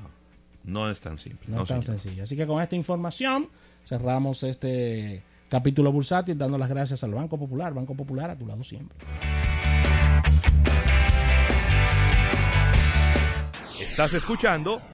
no 0.64 0.90
es 0.90 1.00
tan 1.00 1.18
simple. 1.18 1.48
No, 1.48 1.58
no, 1.58 1.62
es 1.62 1.68
tan 1.68 1.82
señor. 1.82 2.00
sencillo. 2.00 2.22
Así 2.24 2.36
que 2.36 2.46
con 2.46 2.60
esta 2.60 2.76
información 2.76 3.48
cerramos 3.86 4.42
este 4.42 5.22
capítulo 5.48 5.92
bursátil 5.92 6.36
dando 6.36 6.58
las 6.58 6.68
gracias 6.68 7.04
al 7.04 7.14
Banco 7.14 7.38
Popular. 7.38 7.72
Banco 7.74 7.94
Popular 7.94 8.30
a 8.30 8.36
tu 8.36 8.46
lado 8.46 8.64
siempre. 8.64 8.98
Estás 13.80 14.14
escuchando 14.14 14.80